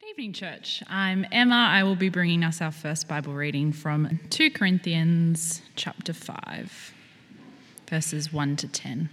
Good 0.00 0.08
evening, 0.12 0.32
church. 0.32 0.82
I'm 0.88 1.26
Emma. 1.30 1.68
I 1.70 1.82
will 1.82 1.94
be 1.94 2.08
bringing 2.08 2.42
us 2.42 2.62
our 2.62 2.70
first 2.70 3.06
Bible 3.06 3.34
reading 3.34 3.70
from 3.70 4.18
2 4.30 4.50
Corinthians 4.50 5.60
chapter 5.76 6.14
5, 6.14 6.94
verses 7.86 8.32
1 8.32 8.56
to 8.56 8.68
10. 8.68 9.10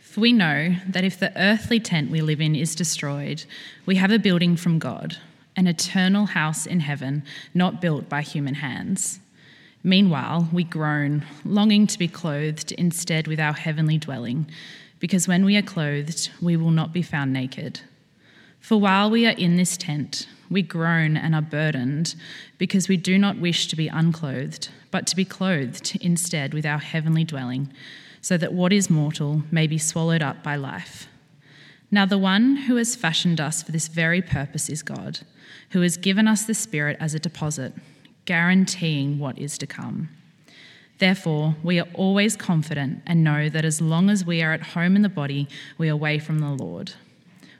For 0.00 0.20
we 0.20 0.32
know 0.32 0.74
that 0.88 1.04
if 1.04 1.20
the 1.20 1.32
earthly 1.40 1.78
tent 1.78 2.10
we 2.10 2.22
live 2.22 2.40
in 2.40 2.56
is 2.56 2.74
destroyed, 2.74 3.44
we 3.86 3.94
have 3.96 4.10
a 4.10 4.18
building 4.18 4.56
from 4.56 4.80
God, 4.80 5.18
an 5.54 5.68
eternal 5.68 6.26
house 6.26 6.66
in 6.66 6.80
heaven, 6.80 7.22
not 7.54 7.80
built 7.80 8.08
by 8.08 8.20
human 8.20 8.54
hands. 8.54 9.20
Meanwhile, 9.84 10.48
we 10.52 10.64
groan, 10.64 11.24
longing 11.44 11.86
to 11.86 11.98
be 12.00 12.08
clothed 12.08 12.72
instead 12.72 13.28
with 13.28 13.38
our 13.38 13.52
heavenly 13.52 13.96
dwelling, 13.96 14.50
because 14.98 15.28
when 15.28 15.44
we 15.44 15.56
are 15.56 15.62
clothed, 15.62 16.30
we 16.42 16.56
will 16.56 16.72
not 16.72 16.92
be 16.92 17.02
found 17.02 17.32
naked. 17.32 17.80
For 18.64 18.80
while 18.80 19.10
we 19.10 19.26
are 19.26 19.36
in 19.36 19.58
this 19.58 19.76
tent, 19.76 20.26
we 20.48 20.62
groan 20.62 21.18
and 21.18 21.34
are 21.34 21.42
burdened, 21.42 22.14
because 22.56 22.88
we 22.88 22.96
do 22.96 23.18
not 23.18 23.36
wish 23.36 23.66
to 23.66 23.76
be 23.76 23.88
unclothed, 23.88 24.70
but 24.90 25.06
to 25.08 25.16
be 25.16 25.26
clothed 25.26 25.98
instead 26.00 26.54
with 26.54 26.64
our 26.64 26.78
heavenly 26.78 27.24
dwelling, 27.24 27.70
so 28.22 28.38
that 28.38 28.54
what 28.54 28.72
is 28.72 28.88
mortal 28.88 29.42
may 29.50 29.66
be 29.66 29.76
swallowed 29.76 30.22
up 30.22 30.42
by 30.42 30.56
life. 30.56 31.08
Now, 31.90 32.06
the 32.06 32.16
one 32.16 32.56
who 32.56 32.76
has 32.76 32.96
fashioned 32.96 33.38
us 33.38 33.62
for 33.62 33.70
this 33.70 33.88
very 33.88 34.22
purpose 34.22 34.70
is 34.70 34.82
God, 34.82 35.20
who 35.72 35.82
has 35.82 35.98
given 35.98 36.26
us 36.26 36.46
the 36.46 36.54
Spirit 36.54 36.96
as 36.98 37.12
a 37.12 37.18
deposit, 37.18 37.74
guaranteeing 38.24 39.18
what 39.18 39.38
is 39.38 39.58
to 39.58 39.66
come. 39.66 40.08
Therefore, 41.00 41.54
we 41.62 41.78
are 41.78 41.88
always 41.92 42.34
confident 42.34 43.02
and 43.06 43.22
know 43.22 43.50
that 43.50 43.66
as 43.66 43.82
long 43.82 44.08
as 44.08 44.24
we 44.24 44.40
are 44.42 44.54
at 44.54 44.68
home 44.68 44.96
in 44.96 45.02
the 45.02 45.10
body, 45.10 45.48
we 45.76 45.90
are 45.90 45.92
away 45.92 46.18
from 46.18 46.38
the 46.38 46.48
Lord. 46.48 46.94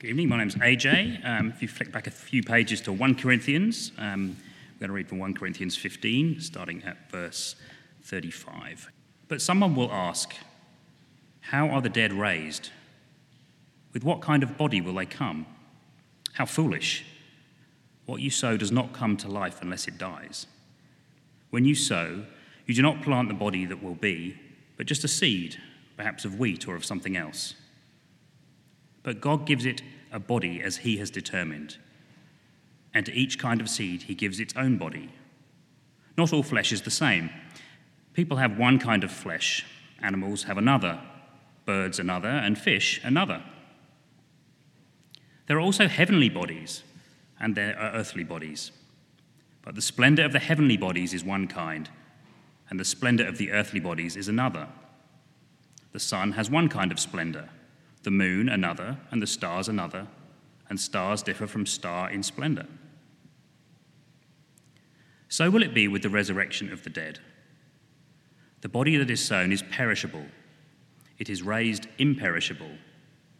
Good 0.00 0.08
evening, 0.08 0.30
my 0.30 0.38
name's 0.38 0.54
AJ. 0.54 1.26
Um, 1.26 1.50
if 1.50 1.60
you 1.60 1.68
flick 1.68 1.92
back 1.92 2.06
a 2.06 2.10
few 2.10 2.42
pages 2.42 2.80
to 2.82 2.92
1 2.92 3.16
Corinthians, 3.16 3.92
um, 3.98 4.34
we're 4.72 4.86
going 4.86 4.88
to 4.88 4.94
read 4.94 5.10
from 5.10 5.18
1 5.18 5.34
Corinthians 5.34 5.76
15, 5.76 6.40
starting 6.40 6.82
at 6.84 7.10
verse 7.10 7.54
35. 8.04 8.90
But 9.28 9.42
someone 9.42 9.76
will 9.76 9.92
ask, 9.92 10.32
How 11.40 11.68
are 11.68 11.82
the 11.82 11.90
dead 11.90 12.14
raised? 12.14 12.70
With 13.92 14.02
what 14.02 14.22
kind 14.22 14.42
of 14.42 14.56
body 14.56 14.80
will 14.80 14.94
they 14.94 15.04
come? 15.04 15.44
How 16.32 16.46
foolish! 16.46 17.04
What 18.06 18.22
you 18.22 18.30
sow 18.30 18.56
does 18.56 18.72
not 18.72 18.94
come 18.94 19.18
to 19.18 19.28
life 19.28 19.60
unless 19.60 19.86
it 19.86 19.98
dies. 19.98 20.46
When 21.50 21.66
you 21.66 21.74
sow, 21.74 22.24
you 22.64 22.72
do 22.72 22.80
not 22.80 23.02
plant 23.02 23.28
the 23.28 23.34
body 23.34 23.66
that 23.66 23.82
will 23.82 23.96
be, 23.96 24.40
but 24.78 24.86
just 24.86 25.04
a 25.04 25.08
seed, 25.08 25.58
perhaps 25.98 26.24
of 26.24 26.38
wheat 26.38 26.66
or 26.66 26.74
of 26.74 26.86
something 26.86 27.18
else. 27.18 27.54
But 29.02 29.20
God 29.20 29.46
gives 29.46 29.64
it 29.64 29.82
a 30.12 30.18
body 30.18 30.62
as 30.62 30.78
He 30.78 30.98
has 30.98 31.10
determined. 31.10 31.76
And 32.92 33.06
to 33.06 33.12
each 33.12 33.38
kind 33.38 33.60
of 33.60 33.68
seed, 33.68 34.02
He 34.02 34.14
gives 34.14 34.40
its 34.40 34.54
own 34.56 34.76
body. 34.76 35.10
Not 36.16 36.32
all 36.32 36.42
flesh 36.42 36.72
is 36.72 36.82
the 36.82 36.90
same. 36.90 37.30
People 38.12 38.38
have 38.38 38.58
one 38.58 38.78
kind 38.78 39.04
of 39.04 39.12
flesh, 39.12 39.64
animals 40.02 40.44
have 40.44 40.58
another, 40.58 41.00
birds 41.64 41.98
another, 41.98 42.28
and 42.28 42.58
fish 42.58 43.00
another. 43.04 43.42
There 45.46 45.56
are 45.56 45.60
also 45.60 45.88
heavenly 45.88 46.28
bodies, 46.28 46.82
and 47.38 47.54
there 47.54 47.78
are 47.78 47.92
earthly 47.92 48.24
bodies. 48.24 48.72
But 49.62 49.74
the 49.74 49.82
splendor 49.82 50.24
of 50.24 50.32
the 50.32 50.38
heavenly 50.38 50.76
bodies 50.76 51.14
is 51.14 51.24
one 51.24 51.46
kind, 51.46 51.88
and 52.68 52.78
the 52.78 52.84
splendor 52.84 53.26
of 53.26 53.38
the 53.38 53.52
earthly 53.52 53.80
bodies 53.80 54.16
is 54.16 54.28
another. 54.28 54.68
The 55.92 56.00
sun 56.00 56.32
has 56.32 56.50
one 56.50 56.68
kind 56.68 56.92
of 56.92 57.00
splendor 57.00 57.48
the 58.02 58.10
moon 58.10 58.48
another, 58.48 58.98
and 59.10 59.20
the 59.20 59.26
stars 59.26 59.68
another, 59.68 60.06
and 60.68 60.80
stars 60.80 61.22
differ 61.22 61.46
from 61.46 61.66
star 61.66 62.10
in 62.10 62.22
splendor. 62.22 62.66
So 65.28 65.50
will 65.50 65.62
it 65.62 65.74
be 65.74 65.86
with 65.88 66.02
the 66.02 66.08
resurrection 66.08 66.72
of 66.72 66.82
the 66.82 66.90
dead. 66.90 67.20
The 68.62 68.68
body 68.68 68.96
that 68.96 69.10
is 69.10 69.24
sown 69.24 69.52
is 69.52 69.62
perishable, 69.62 70.24
it 71.18 71.28
is 71.28 71.42
raised 71.42 71.86
imperishable, 71.98 72.72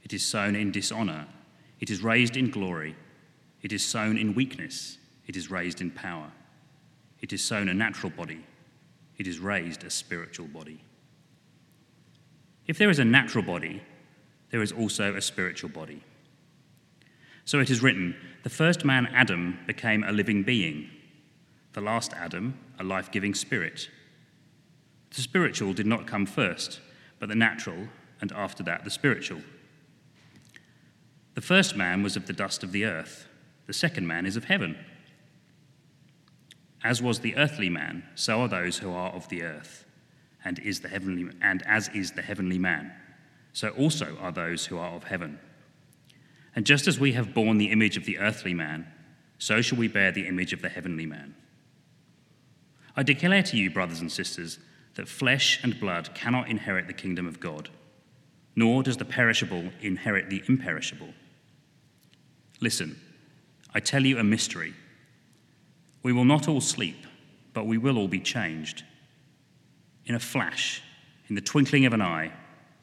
it 0.03 0.13
is 0.13 0.25
sown 0.25 0.55
in 0.57 0.71
dishonor, 0.71 1.27
it 1.81 1.91
is 1.91 2.03
raised 2.03 2.37
in 2.37 2.51
glory, 2.51 2.97
it 3.63 3.73
is 3.73 3.85
sown 3.85 4.17
in 4.19 4.35
weakness, 4.35 4.99
it 5.27 5.37
is 5.37 5.51
raised 5.51 5.81
in 5.81 5.91
power, 5.91 6.31
it 7.21 7.33
is 7.33 7.43
sown 7.43 7.69
a 7.69 7.75
natural 7.75 8.11
body, 8.11 8.45
it 9.19 9.27
is 9.27 9.39
raised 9.39 9.85
a 9.85 9.91
spiritual 9.91 10.47
body. 10.47 10.83
If 12.67 12.79
there 12.79 12.91
is 12.91 12.99
a 12.99 13.05
natural 13.05 13.45
body, 13.45 13.83
there 14.51 14.63
is 14.63 14.73
also 14.73 15.15
a 15.15 15.21
spiritual 15.21 15.71
body. 15.71 16.03
So 17.45 17.59
it 17.59 17.71
is 17.71 17.83
written 17.83 18.15
the 18.43 18.51
first 18.51 18.85
man, 18.85 19.07
Adam, 19.13 19.59
became 19.67 20.05
a 20.05 20.13
living 20.13 20.43
being, 20.43 20.89
the 21.73 21.81
last 21.81 22.13
Adam, 22.15 22.59
a 22.79 22.85
life 22.85 23.11
giving 23.11 23.35
spirit. 23.35 23.89
The 25.15 25.21
spiritual 25.21 25.73
did 25.73 25.87
not 25.87 26.07
come 26.07 26.27
first, 26.27 26.81
but 27.19 27.29
the 27.29 27.35
natural, 27.35 27.89
and 28.21 28.33
after 28.33 28.63
that, 28.65 28.85
the 28.85 28.91
spiritual. 28.91 29.43
The 31.35 31.41
first 31.41 31.77
man 31.77 32.03
was 32.03 32.17
of 32.17 32.27
the 32.27 32.33
dust 32.33 32.63
of 32.63 32.73
the 32.73 32.85
earth, 32.85 33.27
the 33.67 33.73
second 33.73 34.07
man 34.07 34.27
is 34.27 34.37
of 34.37 34.45
heaven. 34.45 34.77
As 36.83 37.03
was 37.03 37.21
the 37.21 37.37
earthly 37.37 37.69
man, 37.69 38.05
so 38.15 38.41
are 38.41 38.49
those 38.49 38.79
who 38.79 38.93
are 38.93 39.11
of 39.11 39.29
the 39.29 39.43
earth, 39.43 39.85
and 40.45 40.59
is 40.61 40.81
the 40.81 40.89
heavenly 40.89 41.31
and 41.43 41.63
as 41.67 41.89
is 41.89 42.13
the 42.13 42.23
heavenly 42.23 42.59
man 42.59 42.93
so 43.53 43.71
also 43.71 44.17
are 44.21 44.33
those 44.33 44.67
who 44.67 44.79
are 44.79 44.95
of 44.95 45.05
heaven. 45.05 45.39
And 46.55 46.67
just 46.67 46.87
as 46.87 46.99
we 46.99 47.13
have 47.13 47.35
borne 47.35 47.59
the 47.59 47.71
image 47.71 47.97
of 47.97 48.05
the 48.05 48.19
earthly 48.19 48.55
man, 48.55 48.87
so 49.39 49.63
shall 49.63 49.79
we 49.79 49.89
bear 49.89 50.13
the 50.13 50.27
image 50.27 50.53
of 50.53 50.63
the 50.63 50.69
heavenly 50.69 51.07
man. 51.07 51.35
I 52.97 53.03
declare 53.03 53.43
to 53.45 53.57
you, 53.57 53.71
brothers 53.71 54.01
and 54.01 54.11
sisters, 54.11 54.59
that 54.95 55.09
flesh 55.09 55.61
and 55.63 55.79
blood 55.79 56.15
cannot 56.15 56.49
inherit 56.49 56.87
the 56.87 56.93
kingdom 56.93 57.27
of 57.27 57.41
God, 57.41 57.71
nor 58.57 58.83
does 58.83 58.97
the 58.97 59.05
perishable 59.05 59.71
inherit 59.81 60.29
the 60.29 60.43
imperishable. 60.49 61.09
Listen, 62.61 63.01
I 63.73 63.81
tell 63.81 64.05
you 64.05 64.19
a 64.19 64.25
mystery. 64.25 64.75
We 66.03 66.13
will 66.13 66.25
not 66.25 66.49
all 66.49 66.61
sleep, 66.61 67.07
but 67.55 67.67
we 67.67 67.79
will 67.79 67.97
all 67.97 68.09
be 68.09 68.21
changed. 68.21 68.85
In 70.05 70.15
a 70.15 70.21
flash, 70.21 70.83
in 71.29 71.35
the 71.35 71.41
twinkling 71.41 71.87
of 71.87 71.93
an 71.93 72.03
eye, 72.03 72.33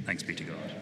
Thanks 0.00 0.22
be 0.22 0.34
to 0.34 0.44
God. 0.44 0.74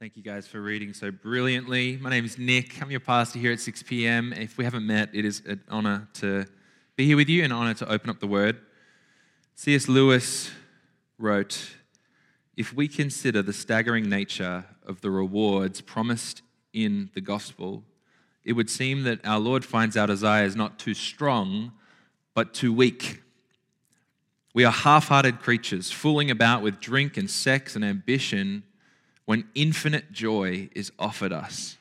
Thank 0.00 0.16
you 0.16 0.22
guys 0.22 0.46
for 0.48 0.60
reading 0.60 0.92
so 0.92 1.12
brilliantly. 1.12 1.96
My 1.96 2.10
name 2.10 2.24
is 2.24 2.36
Nick. 2.36 2.82
I'm 2.82 2.90
your 2.90 3.00
pastor 3.00 3.38
here 3.38 3.52
at 3.52 3.60
6 3.60 3.84
p.m. 3.84 4.32
If 4.32 4.58
we 4.58 4.64
haven't 4.64 4.84
met, 4.84 5.10
it 5.12 5.24
is 5.24 5.40
an 5.46 5.62
honor 5.68 6.08
to 6.14 6.46
be 6.96 7.06
here 7.06 7.16
with 7.16 7.28
you 7.28 7.44
and 7.44 7.52
honor 7.52 7.74
to 7.74 7.88
open 7.88 8.10
up 8.10 8.18
the 8.18 8.26
word. 8.26 8.58
C.S. 9.54 9.88
Lewis 9.88 10.50
wrote 11.16 11.76
If 12.56 12.74
we 12.74 12.88
consider 12.88 13.40
the 13.40 13.52
staggering 13.52 14.08
nature 14.08 14.64
of 14.84 15.00
the 15.00 15.10
rewards 15.10 15.80
promised 15.80 16.42
in 16.72 17.10
the 17.14 17.20
gospel, 17.20 17.84
it 18.44 18.54
would 18.54 18.68
seem 18.68 19.04
that 19.04 19.24
our 19.24 19.38
Lord 19.38 19.64
finds 19.64 19.96
our 19.96 20.08
desires 20.08 20.56
not 20.56 20.80
too 20.80 20.94
strong, 20.94 21.70
but 22.34 22.52
too 22.52 22.72
weak. 22.72 23.22
We 24.56 24.64
are 24.64 24.72
half 24.72 25.08
hearted 25.08 25.40
creatures, 25.40 25.90
fooling 25.90 26.30
about 26.30 26.62
with 26.62 26.80
drink 26.80 27.18
and 27.18 27.28
sex 27.28 27.76
and 27.76 27.84
ambition 27.84 28.62
when 29.26 29.46
infinite 29.54 30.12
joy 30.12 30.70
is 30.74 30.90
offered 30.98 31.30
us. 31.30 31.76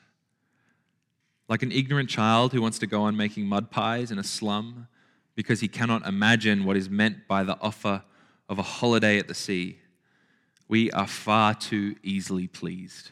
Like 1.47 1.63
an 1.63 1.71
ignorant 1.71 2.09
child 2.09 2.51
who 2.51 2.61
wants 2.61 2.77
to 2.79 2.85
go 2.85 3.03
on 3.03 3.15
making 3.15 3.45
mud 3.45 3.71
pies 3.71 4.11
in 4.11 4.19
a 4.19 4.25
slum 4.25 4.89
because 5.35 5.61
he 5.61 5.69
cannot 5.69 6.05
imagine 6.05 6.65
what 6.65 6.75
is 6.75 6.89
meant 6.89 7.29
by 7.29 7.45
the 7.45 7.57
offer 7.61 8.03
of 8.49 8.59
a 8.59 8.63
holiday 8.63 9.19
at 9.19 9.29
the 9.29 9.33
sea, 9.33 9.79
we 10.67 10.91
are 10.91 11.07
far 11.07 11.53
too 11.53 11.95
easily 12.03 12.47
pleased. 12.47 13.11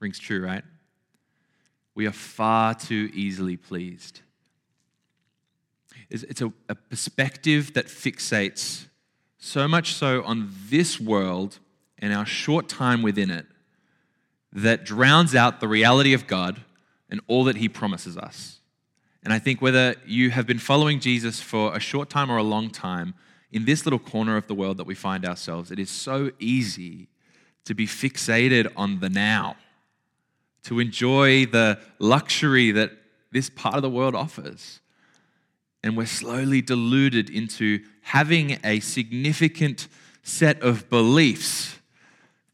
Rings 0.00 0.18
true, 0.18 0.44
right? 0.44 0.64
We 1.94 2.08
are 2.08 2.12
far 2.12 2.74
too 2.74 3.08
easily 3.14 3.56
pleased. 3.56 4.22
It's 6.22 6.40
a, 6.40 6.52
a 6.68 6.74
perspective 6.74 7.74
that 7.74 7.86
fixates 7.86 8.86
so 9.38 9.66
much 9.66 9.94
so 9.94 10.22
on 10.22 10.52
this 10.68 11.00
world 11.00 11.58
and 11.98 12.12
our 12.12 12.26
short 12.26 12.68
time 12.68 13.02
within 13.02 13.30
it 13.30 13.46
that 14.52 14.84
drowns 14.84 15.34
out 15.34 15.60
the 15.60 15.68
reality 15.68 16.14
of 16.14 16.26
God 16.26 16.62
and 17.10 17.20
all 17.26 17.44
that 17.44 17.56
He 17.56 17.68
promises 17.68 18.16
us. 18.16 18.60
And 19.22 19.32
I 19.32 19.38
think 19.38 19.60
whether 19.60 19.96
you 20.06 20.30
have 20.30 20.46
been 20.46 20.58
following 20.58 21.00
Jesus 21.00 21.40
for 21.40 21.74
a 21.74 21.80
short 21.80 22.10
time 22.10 22.30
or 22.30 22.36
a 22.36 22.42
long 22.42 22.70
time, 22.70 23.14
in 23.50 23.64
this 23.64 23.86
little 23.86 24.00
corner 24.00 24.36
of 24.36 24.48
the 24.48 24.54
world 24.54 24.76
that 24.78 24.86
we 24.86 24.94
find 24.94 25.24
ourselves, 25.24 25.70
it 25.70 25.78
is 25.78 25.88
so 25.88 26.30
easy 26.40 27.08
to 27.64 27.74
be 27.74 27.86
fixated 27.86 28.70
on 28.76 29.00
the 29.00 29.08
now, 29.08 29.56
to 30.64 30.80
enjoy 30.80 31.46
the 31.46 31.78
luxury 31.98 32.72
that 32.72 32.90
this 33.30 33.48
part 33.48 33.76
of 33.76 33.82
the 33.82 33.90
world 33.90 34.14
offers. 34.14 34.80
And 35.84 35.98
we're 35.98 36.06
slowly 36.06 36.62
deluded 36.62 37.28
into 37.28 37.84
having 38.00 38.58
a 38.64 38.80
significant 38.80 39.86
set 40.22 40.62
of 40.62 40.88
beliefs 40.88 41.76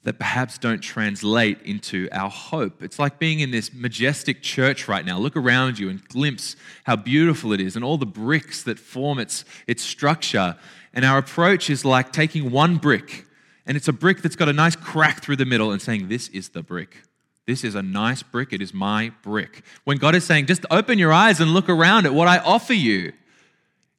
that 0.03 0.19
perhaps 0.19 0.59
don't 0.59 0.81
translate 0.81 1.62
into 1.62 2.09
our 2.11 2.29
hope. 2.29 2.82
It's 2.82 2.99
like 2.99 3.21
being 3.21 3.38
in 3.38 3.53
this 3.53 3.73
majestic 3.73 4.43
church 4.43 4.88
right 4.88 5.05
now. 5.05 5.17
Look 5.17 5.37
around 5.37 5.79
you 5.79 5.88
and 5.88 6.03
glimpse 6.09 6.56
how 6.82 6.97
beautiful 6.97 7.53
it 7.53 7.61
is 7.61 7.77
and 7.77 7.85
all 7.85 7.99
the 7.99 8.05
bricks 8.05 8.65
that 8.65 8.81
form 8.81 9.21
its, 9.21 9.44
its 9.69 9.85
structure. 9.85 10.56
And 10.93 11.05
our 11.05 11.19
approach 11.19 11.71
is 11.71 11.85
like 11.85 12.12
taking 12.12 12.50
one 12.50 12.79
brick, 12.79 13.26
and 13.65 13.76
it's 13.76 13.87
a 13.87 13.93
brick 13.93 14.23
that's 14.23 14.35
got 14.35 14.49
a 14.49 14.53
nice 14.53 14.75
crack 14.75 15.23
through 15.23 15.37
the 15.37 15.44
middle, 15.47 15.71
and 15.71 15.81
saying, 15.81 16.09
This 16.09 16.26
is 16.31 16.49
the 16.49 16.65
brick. 16.65 17.03
This 17.47 17.62
is 17.62 17.76
a 17.76 17.83
nice 17.83 18.25
brick. 18.25 18.53
It 18.53 18.61
is 18.61 18.75
my 18.75 19.12
brick. 19.23 19.62
When 19.85 19.99
God 19.99 20.17
is 20.17 20.25
saying, 20.25 20.47
Just 20.47 20.67
open 20.69 20.99
your 20.99 21.12
eyes 21.12 21.38
and 21.38 21.55
look 21.55 21.69
around 21.69 22.06
at 22.06 22.12
what 22.12 22.26
I 22.26 22.38
offer 22.38 22.75
you. 22.75 23.12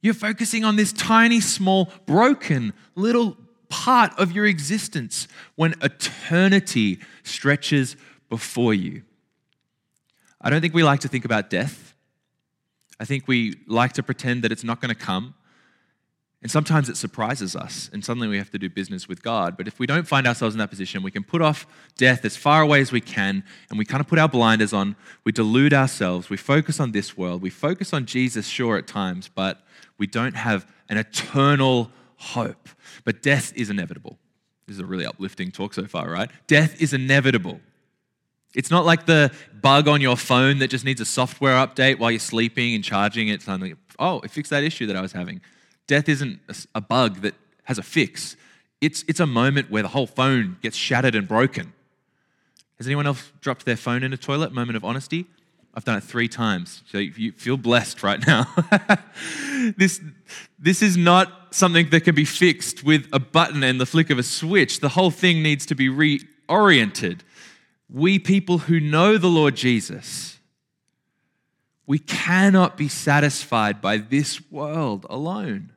You're 0.02 0.14
focusing 0.14 0.64
on 0.66 0.76
this 0.76 0.92
tiny, 0.92 1.40
small, 1.40 1.92
broken 2.06 2.74
little 2.96 3.38
part 3.70 4.18
of 4.20 4.32
your 4.32 4.46
existence 4.46 5.28
when 5.56 5.76
eternity 5.82 7.00
stretches 7.24 7.96
before 8.30 8.74
you. 8.74 9.04
I 10.40 10.50
don't 10.50 10.62
think 10.62 10.74
we 10.74 10.84
like 10.84 11.02
to 11.02 11.08
think 11.08 11.24
about 11.24 11.50
death. 11.50 11.96
I 13.00 13.06
think 13.06 13.28
we 13.28 13.56
like 13.68 13.94
to 13.94 14.04
pretend 14.04 14.44
that 14.44 14.52
it's 14.52 14.64
not 14.64 14.82
going 14.82 14.94
to 14.94 15.00
come. 15.00 15.36
And 16.42 16.50
sometimes 16.50 16.90
it 16.90 16.98
surprises 16.98 17.56
us, 17.56 17.88
and 17.94 18.04
suddenly 18.04 18.28
we 18.28 18.40
have 18.40 18.50
to 18.50 18.58
do 18.58 18.68
business 18.68 19.08
with 19.08 19.22
God. 19.22 19.56
But 19.56 19.68
if 19.68 19.78
we 19.78 19.86
don't 19.86 20.08
find 20.08 20.26
ourselves 20.26 20.56
in 20.56 20.60
that 20.60 20.72
position, 20.72 21.04
we 21.04 21.12
can 21.12 21.24
put 21.24 21.40
off 21.40 21.68
death 21.98 22.26
as 22.26 22.36
far 22.36 22.64
away 22.64 22.82
as 22.82 22.92
we 22.92 23.00
can, 23.00 23.44
and 23.70 23.78
we 23.78 23.86
kind 23.86 24.02
of 24.02 24.08
put 24.08 24.18
our 24.18 24.28
blinders 24.28 24.74
on. 24.74 24.96
We 25.24 25.32
delude 25.32 25.72
ourselves. 25.72 26.32
We 26.32 26.38
focus 26.38 26.80
on 26.80 26.94
this 26.94 27.16
world. 27.16 27.44
We 27.44 27.52
focus 27.52 27.94
on 27.94 28.08
Jesus, 28.08 28.48
sure, 28.48 28.76
at 28.78 28.88
times, 28.88 29.30
but 29.34 29.62
we 30.02 30.08
don't 30.08 30.36
have 30.36 30.66
an 30.90 30.98
eternal 30.98 31.92
hope. 32.18 32.68
But 33.04 33.22
death 33.22 33.54
is 33.56 33.70
inevitable. 33.70 34.18
This 34.66 34.78
is 34.78 34.80
a 34.80 34.86
really 34.86 35.06
uplifting 35.06 35.52
talk 35.52 35.76
so 35.76 35.86
far, 35.86 36.10
right? 36.10 36.28
Death 36.48 36.82
is 36.82 36.92
inevitable. 36.92 37.60
It's 38.56 38.72
not 38.72 38.84
like 38.84 39.06
the 39.06 39.32
bug 39.62 39.88
on 39.88 40.02
your 40.02 40.18
phone 40.18 40.58
that 40.58 40.70
just 40.70 40.86
needs 40.86 41.02
a 41.02 41.06
software 41.06 41.54
update 41.54 42.00
while 42.00 42.10
you're 42.10 42.20
sleeping 42.20 42.74
and 42.74 42.84
charging 42.84 43.28
it. 43.28 43.44
Suddenly, 43.44 43.76
oh, 44.00 44.22
it 44.22 44.32
fixed 44.32 44.50
that 44.50 44.64
issue 44.64 44.88
that 44.88 44.96
I 44.96 45.02
was 45.02 45.12
having. 45.12 45.40
Death 45.86 46.10
isn't 46.10 46.40
a 46.74 46.82
bug 46.82 47.22
that 47.22 47.36
has 47.66 47.78
a 47.78 47.84
fix. 47.84 48.36
It's, 48.82 49.06
it's 49.08 49.20
a 49.20 49.28
moment 49.28 49.70
where 49.70 49.84
the 49.84 49.90
whole 49.90 50.08
phone 50.08 50.58
gets 50.64 50.76
shattered 50.76 51.14
and 51.14 51.28
broken. 51.28 51.74
Has 52.80 52.88
anyone 52.88 53.06
else 53.06 53.32
dropped 53.40 53.68
their 53.68 53.78
phone 53.78 54.02
in 54.02 54.14
a 54.14 54.18
toilet? 54.18 54.52
Moment 54.52 54.78
of 54.78 54.84
honesty. 54.84 55.28
I've 55.74 55.86
done 55.86 55.98
it 55.98 56.04
three 56.04 56.28
times. 56.28 56.84
So 56.88 56.98
you 56.98 57.32
feel 57.32 57.58
blessed 57.58 58.04
right 58.04 58.26
now. 58.26 58.46
this, 59.78 60.02
this 60.60 60.82
is 60.82 60.98
not 60.98 61.56
something 61.56 61.90
that 61.92 62.02
can 62.02 62.16
be 62.16 62.26
fixed 62.26 62.84
with 62.84 63.08
a 63.14 63.20
button 63.20 63.64
and 63.64 63.80
the 63.80 63.86
flick 63.86 64.10
of 64.10 64.20
a 64.20 64.24
switch. 64.24 64.82
The 64.82 64.90
whole 64.90 65.12
thing 65.12 65.42
needs 65.42 65.66
to 65.68 65.76
be 65.76 65.88
reoriented. 65.88 67.22
We 67.90 68.20
people 68.20 68.60
who 68.60 68.80
know 68.80 69.18
the 69.18 69.30
Lord 69.30 69.56
Jesus, 69.56 70.40
we 71.86 72.00
cannot 72.00 72.78
be 72.78 72.88
satisfied 72.88 73.82
by 73.82 73.98
this 73.98 74.42
world 74.52 75.06
alone. 75.10 75.72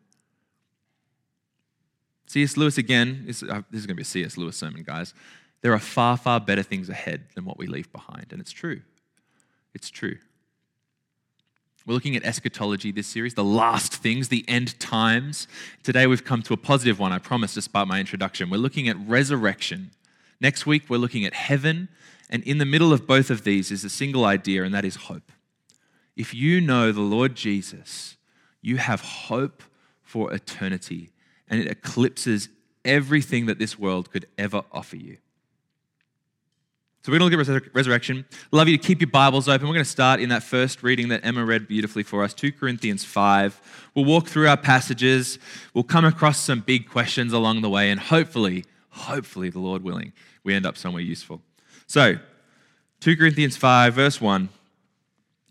C.S. 2.27 2.57
Lewis 2.57 2.79
again, 2.79 3.25
this, 3.27 3.45
uh, 3.45 3.63
this 3.71 3.81
is 3.81 3.87
going 3.87 3.95
to 3.95 4.01
be 4.01 4.03
a 4.03 4.07
C.S. 4.07 4.37
Lewis 4.37 4.57
sermon, 4.57 4.83
guys. 4.83 5.15
There 5.61 5.73
are 5.73 5.79
far, 5.79 6.17
far 6.17 6.41
better 6.41 6.65
things 6.65 6.89
ahead 6.89 7.29
than 7.37 7.45
what 7.45 7.59
we 7.59 7.67
leave 7.67 7.93
behind, 7.93 8.27
and 8.33 8.41
it's 8.41 8.51
true. 8.51 8.83
It's 9.75 9.91
true. 9.91 10.19
We're 11.87 11.95
looking 11.95 12.17
at 12.17 12.25
eschatology 12.25 12.93
this 12.93 13.07
series, 13.07 13.35
the 13.35 13.45
last 13.45 13.93
things, 13.95 14.29
the 14.29 14.45
end 14.49 14.79
times. 14.81 15.47
Today 15.83 16.07
we've 16.07 16.25
come 16.25 16.41
to 16.43 16.55
a 16.55 16.57
positive 16.57 16.99
one, 16.99 17.13
I 17.13 17.19
promise, 17.19 17.53
despite 17.53 17.87
my 17.87 18.01
introduction. 18.01 18.49
We're 18.49 18.57
looking 18.57 18.89
at 18.89 18.97
resurrection. 19.07 19.91
Next 20.41 20.65
week 20.65 20.85
we're 20.89 20.97
looking 20.97 21.27
at 21.27 21.35
heaven. 21.35 21.89
And 22.31 22.43
in 22.45 22.57
the 22.57 22.65
middle 22.65 22.93
of 22.93 23.07
both 23.07 23.29
of 23.29 23.45
these 23.45 23.71
is 23.71 23.85
a 23.85 23.91
single 23.91 24.25
idea, 24.25 24.65
and 24.65 24.75
that 24.75 24.85
is 24.85 24.97
hope. 24.97 25.31
If 26.17 26.33
you 26.33 26.61
know 26.61 26.91
the 26.91 27.03
Lord 27.03 27.35
Jesus, 27.35 28.17
you 28.63 28.79
have 28.79 29.03
hope 29.03 29.63
for 30.03 30.33
eternity, 30.33 31.11
and 31.49 31.61
it 31.61 31.71
eclipses 31.71 32.49
everything 32.85 33.45
that 33.47 33.59
this 33.59 33.79
world 33.79 34.11
could 34.11 34.27
ever 34.39 34.63
offer 34.73 34.97
you. 34.97 35.19
So 37.05 37.13
we're 37.13 37.19
going 37.19 37.33
to 37.33 37.53
look 37.53 37.67
at 37.67 37.75
resurrection. 37.75 38.25
Love 38.51 38.67
you 38.67 38.79
to 38.79 38.83
keep 38.83 39.03
your 39.03 39.11
Bibles 39.11 39.47
open. 39.47 39.69
We're 39.69 39.75
going 39.75 39.85
to 39.85 39.91
start 39.91 40.21
in 40.21 40.31
that 40.31 40.43
first 40.43 40.83
reading 40.83 41.09
that 41.09 41.23
Emma 41.23 41.45
read 41.45 41.69
beautifully 41.69 42.03
for 42.03 42.25
us, 42.25 42.33
2 42.33 42.53
Corinthians 42.53 43.05
5. 43.05 43.91
We'll 43.95 44.07
walk 44.07 44.27
through 44.27 44.49
our 44.49 44.57
passages. 44.57 45.39
We'll 45.75 45.85
come 45.85 46.07
across 46.07 46.39
some 46.39 46.61
big 46.61 46.89
questions 46.89 47.35
along 47.35 47.61
the 47.61 47.69
way, 47.69 47.91
and 47.91 48.01
hopefully, 48.01 48.65
hopefully, 48.89 49.51
the 49.51 49.59
Lord 49.59 49.85
willing, 49.85 50.15
we 50.45 50.55
end 50.55 50.65
up 50.65 50.79
somewhere 50.79 51.03
useful. 51.03 51.43
So, 51.87 52.15
2 53.01 53.17
Corinthians 53.19 53.59
5, 53.59 53.93
verse 53.93 54.19
1, 54.19 54.49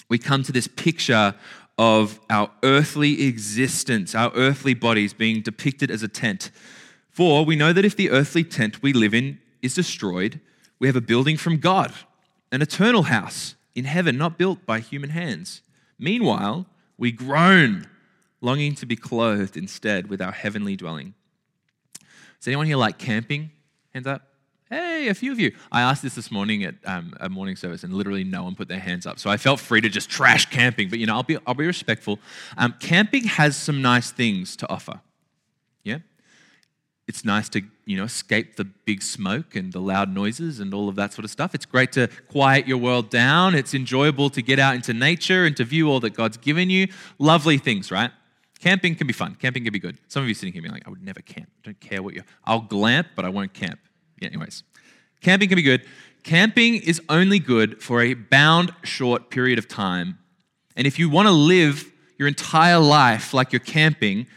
we 0.10 0.17
come 0.17 0.41
to 0.41 0.51
this 0.51 0.67
picture 0.67 1.36
of 1.77 2.19
our 2.31 2.50
earthly 2.63 3.27
existence, 3.27 4.15
our 4.15 4.31
earthly 4.33 4.74
bodies 4.74 5.13
being 5.13 5.43
depicted 5.43 5.91
as 5.91 6.01
a 6.01 6.07
tent. 6.07 6.50
For 7.12 7.45
we 7.45 7.55
know 7.55 7.74
that 7.74 7.86
if 7.86 7.95
the 7.95 8.10
earthly 8.10 8.43
tent 8.43 8.81
we 8.81 8.91
live 8.91 9.13
in 9.13 9.38
is 9.62 9.75
destroyed, 9.75 10.39
we 10.84 10.88
have 10.88 10.98
a 10.98 11.02
building 11.02 11.38
from 11.38 11.60
God, 11.60 11.94
an 12.52 12.62
eternal 12.62 13.04
house 13.04 13.56
in 13.74 13.86
heaven, 13.86 14.18
not 14.18 14.38
built 14.38 14.66
by 14.66 14.82
human 14.82 15.12
hands. 15.12 15.62
Meanwhile, 15.98 16.66
we 16.98 17.10
groan, 17.10 17.88
longing 18.42 18.75
to 18.75 18.86
be 18.86 18.98
clothed 18.98 19.56
instead 19.56 20.10
with 20.10 20.22
our 20.22 20.34
heavenly 20.34 20.75
dwelling. 20.75 21.13
Does 22.38 22.50
anyone 22.50 22.66
here 22.66 22.75
like 22.75 22.98
camping? 22.98 23.52
Hands 23.94 24.06
up. 24.06 24.24
Hey, 24.70 25.08
a 25.08 25.13
few 25.13 25.32
of 25.32 25.40
you. 25.40 25.54
I 25.72 25.84
asked 25.84 26.04
this 26.04 26.16
this 26.16 26.30
morning 26.30 26.66
at 26.66 26.75
um, 26.84 27.13
a 27.22 27.30
morning 27.30 27.56
service, 27.56 27.86
and 27.86 27.94
literally 27.94 28.25
no 28.25 28.44
one 28.44 28.54
put 28.54 28.68
their 28.68 28.82
hands 28.82 29.06
up. 29.06 29.20
So 29.20 29.30
I 29.30 29.38
felt 29.38 29.62
free 29.62 29.80
to 29.80 29.88
just 29.88 30.10
trash 30.10 30.50
camping. 30.50 30.90
But 30.90 31.00
you 31.00 31.06
know, 31.06 31.13
I'll 31.13 31.24
be 31.24 31.38
I'll 31.48 31.54
be 31.54 31.66
respectful. 31.66 32.20
Um, 32.58 32.75
camping 32.82 33.24
has 33.24 33.56
some 33.56 33.82
nice 33.82 34.12
things 34.12 34.58
to 34.58 34.70
offer. 34.70 35.00
It's 37.07 37.25
nice 37.25 37.50
to 37.50 37.62
you 37.86 37.98
know 37.98 38.05
escape 38.05 38.55
the 38.55 38.63
big 38.63 39.01
smoke 39.01 39.55
and 39.55 39.74
the 39.74 39.79
loud 39.79 40.13
noises 40.13 40.60
and 40.60 40.74
all 40.74 40.88
of 40.88 40.95
that 40.95 41.13
sort 41.13 41.25
of 41.25 41.31
stuff. 41.31 41.53
It's 41.53 41.65
great 41.65 41.91
to 41.93 42.07
quiet 42.29 42.67
your 42.67 42.77
world 42.77 43.10
down. 43.10 43.55
It's 43.55 43.74
enjoyable 43.74 44.29
to 44.31 44.41
get 44.41 44.57
out 44.57 44.75
into 44.75 44.93
nature 44.93 45.45
and 45.45 45.55
to 45.57 45.65
view 45.65 45.89
all 45.89 46.00
that 46.01 46.12
god's 46.13 46.38
given 46.38 46.69
you. 46.69 46.88
Lovely 47.19 47.57
things 47.57 47.91
right? 47.91 48.12
Camping 48.60 48.95
can 48.95 49.07
be 49.07 49.13
fun. 49.13 49.36
Camping 49.36 49.65
can 49.65 49.74
be 49.74 49.79
good. 49.79 49.98
Some 50.07 50.24
of 50.24 50.29
you 50.29 50.33
sitting 50.33 50.53
here 50.53 50.62
being 50.62 50.74
like 50.74 50.88
i 50.88 50.89
would 50.89 51.03
never 51.03 51.19
camp. 51.22 51.50
I 51.60 51.62
don't 51.65 51.79
care 51.79 52.01
what 52.01 52.13
you 52.13 52.24
i'll 52.45 52.62
glamp 52.62 53.07
but 53.15 53.25
i 53.25 53.29
won't 53.29 53.53
camp. 53.53 53.79
Yeah, 54.19 54.29
anyways. 54.29 54.63
Camping 55.22 55.50
can 55.50 55.57
be 55.57 55.63
good. 55.63 55.86
Camping 56.24 56.75
is 56.75 57.01
only 57.10 57.39
good 57.39 57.81
for 57.81 58.01
a 58.01 58.13
bound 58.13 58.74
short 58.83 59.29
period 59.29 59.60
of 59.60 59.67
time. 59.67 60.19
And 60.75 60.88
if 60.88 60.98
you 60.98 61.10
want 61.10 61.27
to 61.27 61.31
live 61.31 61.91
your 62.17 62.27
entire 62.27 62.79
life 62.79 63.33
like 63.33 63.51
you're 63.51 63.60
camping, 63.60 64.27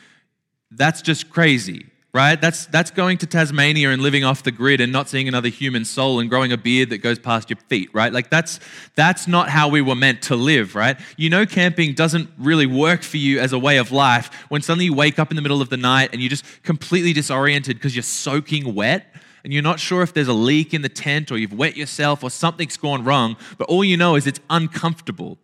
that's 0.70 1.00
just 1.00 1.30
crazy, 1.30 1.86
right? 2.16 2.40
That's, 2.40 2.64
that's 2.66 2.90
going 2.90 3.18
to 3.18 3.26
Tasmania 3.26 3.90
and 3.90 4.00
living 4.00 4.24
off 4.24 4.42
the 4.42 4.50
grid 4.50 4.80
and 4.80 4.90
not 4.90 5.10
seeing 5.10 5.28
another 5.28 5.50
human 5.50 5.84
soul 5.84 6.18
and 6.18 6.30
growing 6.30 6.50
a 6.50 6.56
beard 6.56 6.88
that 6.88 6.98
goes 6.98 7.18
past 7.18 7.50
your 7.50 7.58
feet, 7.68 7.90
right? 7.92 8.10
Like 8.10 8.30
that's, 8.30 8.58
that's 8.94 9.28
not 9.28 9.50
how 9.50 9.68
we 9.68 9.82
were 9.82 9.94
meant 9.94 10.22
to 10.22 10.34
live, 10.34 10.74
right? 10.74 10.98
You 11.18 11.28
know, 11.28 11.44
camping 11.44 11.92
doesn't 11.92 12.30
really 12.38 12.64
work 12.64 13.02
for 13.02 13.18
you 13.18 13.38
as 13.38 13.52
a 13.52 13.58
way 13.58 13.76
of 13.76 13.92
life 13.92 14.32
when 14.48 14.62
suddenly 14.62 14.86
you 14.86 14.94
wake 14.94 15.18
up 15.18 15.30
in 15.30 15.36
the 15.36 15.42
middle 15.42 15.60
of 15.60 15.68
the 15.68 15.76
night 15.76 16.08
and 16.12 16.22
you're 16.22 16.30
just 16.30 16.46
completely 16.62 17.12
disoriented 17.12 17.76
because 17.76 17.94
you're 17.94 18.02
soaking 18.02 18.74
wet 18.74 19.14
and 19.44 19.52
you're 19.52 19.62
not 19.62 19.78
sure 19.78 20.02
if 20.02 20.14
there's 20.14 20.26
a 20.26 20.32
leak 20.32 20.72
in 20.72 20.80
the 20.80 20.88
tent 20.88 21.30
or 21.30 21.36
you've 21.36 21.52
wet 21.52 21.76
yourself 21.76 22.24
or 22.24 22.30
something's 22.30 22.78
gone 22.78 23.04
wrong, 23.04 23.36
but 23.58 23.68
all 23.68 23.84
you 23.84 23.98
know 23.98 24.16
is 24.16 24.26
it's 24.26 24.40
uncomfortable. 24.48 25.36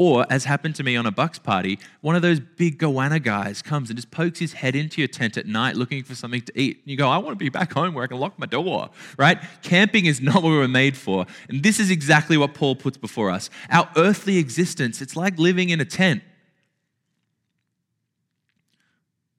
Or, 0.00 0.24
as 0.30 0.44
happened 0.44 0.76
to 0.76 0.84
me 0.84 0.94
on 0.94 1.06
a 1.06 1.10
Bucks 1.10 1.40
party, 1.40 1.80
one 2.02 2.14
of 2.14 2.22
those 2.22 2.38
big 2.38 2.78
goanna 2.78 3.20
guys 3.20 3.62
comes 3.62 3.90
and 3.90 3.96
just 3.96 4.12
pokes 4.12 4.38
his 4.38 4.52
head 4.52 4.76
into 4.76 5.00
your 5.00 5.08
tent 5.08 5.36
at 5.36 5.44
night 5.44 5.74
looking 5.74 6.04
for 6.04 6.14
something 6.14 6.40
to 6.42 6.52
eat. 6.54 6.76
And 6.82 6.90
you 6.92 6.96
go, 6.96 7.08
I 7.08 7.18
want 7.18 7.36
to 7.36 7.44
be 7.44 7.48
back 7.48 7.72
home 7.72 7.94
where 7.94 8.04
I 8.04 8.06
can 8.06 8.20
lock 8.20 8.38
my 8.38 8.46
door, 8.46 8.90
right? 9.18 9.38
Camping 9.62 10.06
is 10.06 10.20
not 10.20 10.36
what 10.36 10.50
we 10.50 10.56
were 10.56 10.68
made 10.68 10.96
for. 10.96 11.26
And 11.48 11.64
this 11.64 11.80
is 11.80 11.90
exactly 11.90 12.36
what 12.36 12.54
Paul 12.54 12.76
puts 12.76 12.96
before 12.96 13.28
us. 13.28 13.50
Our 13.70 13.90
earthly 13.96 14.38
existence, 14.38 15.02
it's 15.02 15.16
like 15.16 15.36
living 15.36 15.70
in 15.70 15.80
a 15.80 15.84
tent. 15.84 16.22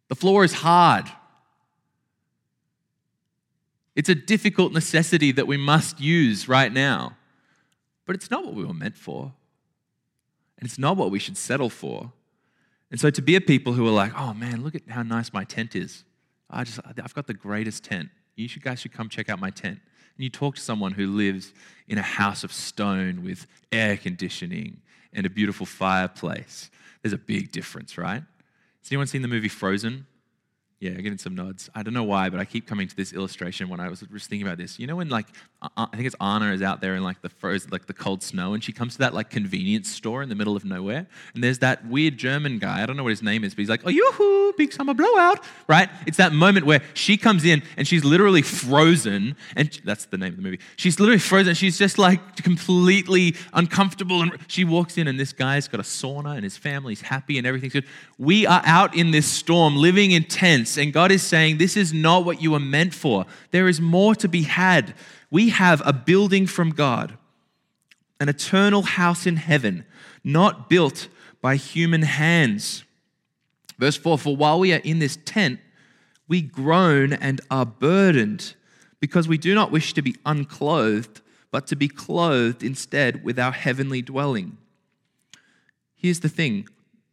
The 0.10 0.16
floor 0.16 0.44
is 0.44 0.52
hard. 0.52 1.06
It's 3.96 4.10
a 4.10 4.16
difficult 4.16 4.74
necessity 4.74 5.32
that 5.32 5.48
we 5.48 5.56
must 5.56 6.02
use 6.02 6.50
right 6.50 6.74
now. 6.74 7.16
But 8.06 8.18
it's 8.18 8.30
not 8.30 8.44
what 8.44 8.56
we 8.56 8.66
were 8.66 8.74
meant 8.74 8.98
for. 8.98 9.32
And 10.60 10.68
it's 10.68 10.78
not 10.78 10.98
what 10.98 11.10
we 11.10 11.20
should 11.20 11.38
settle 11.38 11.70
for. 11.70 12.12
And 12.92 13.00
so 13.00 13.10
to 13.10 13.22
be 13.22 13.36
a 13.36 13.42
people 13.42 13.74
who 13.74 13.88
are 13.88 13.92
like, 13.92 14.12
oh 14.16 14.34
man, 14.34 14.64
look 14.64 14.76
at 14.76 14.82
how 14.90 15.04
nice 15.04 15.32
my 15.32 15.46
tent 15.46 15.76
is. 15.76 16.04
I 16.50 16.64
just, 16.64 16.80
I've 16.86 17.14
got 17.14 17.28
the 17.28 17.34
greatest 17.34 17.84
tent. 17.84 18.10
You 18.36 18.48
should, 18.48 18.64
guys 18.64 18.80
should 18.80 18.94
come 18.94 19.10
check 19.10 19.30
out 19.30 19.40
my 19.40 19.52
tent. 19.52 19.80
And 20.18 20.24
you 20.24 20.30
talk 20.30 20.56
to 20.56 20.62
someone 20.62 20.92
who 20.92 21.08
lives 21.08 21.54
in 21.88 21.98
a 21.98 22.04
house 22.04 22.44
of 22.44 22.52
stone 22.52 23.24
with 23.24 23.48
air 23.72 23.96
conditioning 23.96 24.82
and 25.14 25.26
a 25.26 25.30
beautiful 25.30 25.66
fireplace. 25.66 26.70
There's 27.02 27.14
a 27.14 27.18
big 27.18 27.52
difference, 27.52 27.98
right? 27.98 28.24
Has 28.82 28.92
anyone 28.92 29.08
seen 29.08 29.22
the 29.22 29.28
movie 29.28 29.48
Frozen? 29.48 30.06
Yeah, 30.80 30.92
getting 30.92 31.18
some 31.18 31.36
nods. 31.36 31.70
I 31.76 31.84
don't 31.84 31.94
know 31.94 32.04
why, 32.04 32.30
but 32.30 32.40
I 32.40 32.46
keep 32.46 32.66
coming 32.66 32.88
to 32.88 32.96
this 32.96 33.14
illustration 33.14 33.70
when 33.70 33.80
I 33.80 33.90
was 33.90 34.00
just 34.00 34.30
thinking 34.30 34.48
about 34.48 34.58
this. 34.58 34.80
You 34.80 34.88
know, 34.88 34.96
when 34.96 35.10
like 35.10 35.28
I 35.62 35.88
think 35.92 36.06
it's 36.06 36.16
Anna 36.22 36.54
is 36.54 36.62
out 36.62 36.80
there 36.80 36.96
in 36.96 37.04
like 37.04 37.22
the 37.22 37.28
frozen, 37.28 37.70
like 37.70 37.86
the 37.86 37.94
cold 37.94 38.24
snow, 38.24 38.54
and 38.54 38.64
she 38.64 38.72
comes 38.72 38.94
to 38.94 39.00
that 39.00 39.14
like 39.14 39.30
convenience 39.30 39.92
store 39.92 40.24
in 40.24 40.30
the 40.30 40.36
middle 40.36 40.56
of 40.56 40.64
nowhere, 40.64 41.06
and 41.34 41.44
there's 41.44 41.60
that 41.60 41.86
weird 41.86 42.18
German 42.18 42.60
guy. 42.60 42.82
I 42.82 42.86
don't 42.86 42.96
know 42.96 43.04
what 43.04 43.10
his 43.10 43.22
name 43.22 43.44
is, 43.44 43.54
but 43.54 43.60
he's 43.60 43.70
like, 43.70 43.82
"Oh, 43.86 43.90
yoo-hoo, 43.90 44.54
big 44.58 44.72
summer 44.72 44.94
blowout!" 44.94 45.44
Right? 45.68 45.90
It's 46.08 46.18
that 46.18 46.32
moment 46.32 46.66
where 46.66 46.82
she 46.94 47.18
comes 47.18 47.44
in 47.44 47.62
and 47.76 47.86
she's 47.86 48.06
literally 48.06 48.42
frozen, 48.42 49.36
and 49.58 49.70
that's 49.84 50.06
the 50.06 50.18
name 50.18 50.30
of 50.30 50.38
the 50.38 50.44
movie. 50.44 50.60
She's 50.78 50.98
literally 50.98 51.20
frozen. 51.20 51.56
She's 51.56 51.78
just 51.78 51.98
like 51.98 52.38
completely 52.38 53.36
uncomfortable, 53.54 54.22
and 54.22 54.38
she 54.48 54.64
walks 54.64 54.98
in, 54.98 55.08
and 55.10 55.20
this 55.20 55.34
guy's 55.34 55.68
got 55.68 55.82
a 55.82 55.84
sauna, 55.84 56.36
and 56.36 56.44
his 56.46 56.58
family's 56.58 57.02
happy, 57.02 57.38
and 57.38 57.46
everything's 57.46 57.74
good. 57.74 57.86
We 58.18 58.46
are 58.46 58.62
out 58.64 58.96
in 58.96 59.12
this 59.12 59.28
storm, 59.28 59.76
living 59.76 60.12
in 60.12 60.24
tents 60.24 60.78
and 60.78 60.94
God 60.94 61.12
is 61.12 61.22
saying, 61.22 61.58
This 61.58 61.78
is 61.78 61.94
not 61.94 62.26
what 62.26 62.42
you 62.42 62.52
were 62.52 62.60
meant 62.60 62.94
for. 62.94 63.26
There 63.52 63.68
is 63.68 63.80
more 63.80 64.16
to 64.16 64.28
be 64.28 64.44
had. 64.44 64.94
We 65.32 65.50
have 65.50 65.82
a 65.86 65.94
building 65.94 66.48
from 66.48 66.72
God, 66.72 67.18
an 68.20 68.30
eternal 68.30 68.84
house 68.84 69.26
in 69.26 69.38
heaven, 69.38 69.86
not 70.24 70.70
built 70.70 71.08
by 71.42 71.56
human 71.56 72.02
hands. 72.02 72.84
Verse 73.78 73.96
4 73.96 74.18
For 74.18 74.36
while 74.36 74.60
we 74.60 74.74
are 74.74 74.82
in 74.84 75.00
this 75.00 75.18
tent, 75.26 75.60
we 76.28 76.42
groan 76.42 77.14
and 77.14 77.42
are 77.50 77.66
burdened 77.66 78.56
because 79.00 79.28
we 79.28 79.38
do 79.38 79.56
not 79.56 79.72
wish 79.72 79.94
to 79.94 80.02
be 80.02 80.16
unclothed, 80.26 81.22
but 81.52 81.66
to 81.68 81.76
be 81.76 81.88
clothed 81.88 82.64
instead 82.64 83.24
with 83.24 83.40
our 83.40 83.52
heavenly 83.52 84.02
dwelling. 84.02 84.58
Here's 85.96 86.20
the 86.20 86.30
thing 86.30 86.68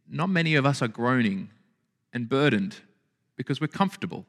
not 0.09 0.29
many 0.29 0.55
of 0.55 0.65
us 0.65 0.81
are 0.81 0.87
groaning 0.87 1.49
and 2.13 2.29
burdened 2.29 2.77
because 3.35 3.59
we're 3.59 3.67
comfortable. 3.67 4.25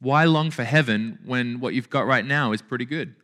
Why 0.00 0.24
long 0.24 0.50
for 0.50 0.64
heaven 0.64 1.18
when 1.24 1.60
what 1.60 1.74
you've 1.74 1.90
got 1.90 2.06
right 2.06 2.24
now 2.24 2.52
is 2.52 2.62
pretty 2.62 2.84
good? 2.84 3.14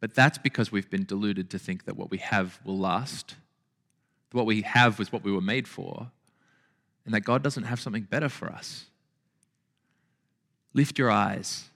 But 0.00 0.14
that's 0.14 0.36
because 0.36 0.70
we've 0.70 0.90
been 0.90 1.04
deluded 1.04 1.50
to 1.50 1.58
think 1.58 1.84
that 1.84 1.96
what 1.96 2.10
we 2.10 2.18
have 2.18 2.58
will 2.64 2.78
last. 2.78 3.36
What 4.32 4.46
we 4.46 4.62
have 4.62 4.98
was 4.98 5.12
what 5.12 5.22
we 5.22 5.32
were 5.32 5.40
made 5.40 5.68
for, 5.68 6.10
and 7.04 7.14
that 7.14 7.20
God 7.20 7.42
doesn't 7.42 7.64
have 7.64 7.80
something 7.80 8.02
better 8.02 8.28
for 8.28 8.50
us. 8.50 8.86
Lift 10.74 10.98
your 10.98 11.10
eyes. 11.10 11.68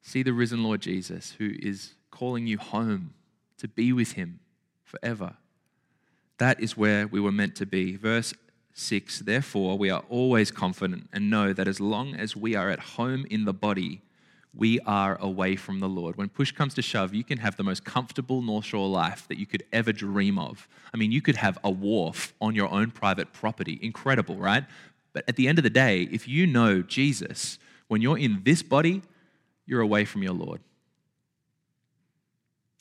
See 0.00 0.22
the 0.22 0.32
risen 0.32 0.64
Lord 0.64 0.80
Jesus, 0.80 1.36
who 1.38 1.52
is 1.60 1.92
calling 2.10 2.46
you 2.46 2.58
home 2.58 3.14
to 3.58 3.68
be 3.68 3.92
with 3.92 4.12
him 4.12 4.40
forever. 4.82 5.36
That 6.38 6.60
is 6.60 6.76
where 6.76 7.06
we 7.06 7.20
were 7.20 7.30
meant 7.30 7.54
to 7.56 7.66
be. 7.66 7.96
Verse 7.96 8.34
6 8.74 9.20
Therefore, 9.20 9.76
we 9.76 9.90
are 9.90 10.04
always 10.08 10.50
confident 10.50 11.08
and 11.12 11.30
know 11.30 11.52
that 11.52 11.68
as 11.68 11.80
long 11.80 12.14
as 12.14 12.36
we 12.36 12.54
are 12.54 12.70
at 12.70 12.80
home 12.80 13.26
in 13.30 13.44
the 13.44 13.52
body, 13.52 14.02
we 14.54 14.80
are 14.80 15.16
away 15.20 15.56
from 15.56 15.80
the 15.80 15.88
Lord. 15.88 16.16
When 16.16 16.28
push 16.28 16.52
comes 16.52 16.74
to 16.74 16.82
shove, 16.82 17.14
you 17.14 17.24
can 17.24 17.38
have 17.38 17.56
the 17.56 17.62
most 17.62 17.84
comfortable 17.84 18.42
North 18.42 18.66
Shore 18.66 18.88
life 18.88 19.26
that 19.28 19.38
you 19.38 19.46
could 19.46 19.64
ever 19.72 19.92
dream 19.92 20.38
of. 20.38 20.68
I 20.92 20.98
mean, 20.98 21.10
you 21.10 21.22
could 21.22 21.36
have 21.36 21.58
a 21.64 21.70
wharf 21.70 22.34
on 22.40 22.54
your 22.54 22.70
own 22.70 22.90
private 22.90 23.32
property. 23.32 23.78
Incredible, 23.80 24.36
right? 24.36 24.64
But 25.12 25.24
at 25.26 25.36
the 25.36 25.48
end 25.48 25.58
of 25.58 25.64
the 25.64 25.70
day, 25.70 26.08
if 26.10 26.28
you 26.28 26.46
know 26.46 26.82
Jesus, 26.82 27.58
when 27.88 28.02
you're 28.02 28.18
in 28.18 28.42
this 28.44 28.62
body, 28.62 29.02
you're 29.66 29.80
away 29.80 30.04
from 30.04 30.22
your 30.22 30.34
Lord. 30.34 30.60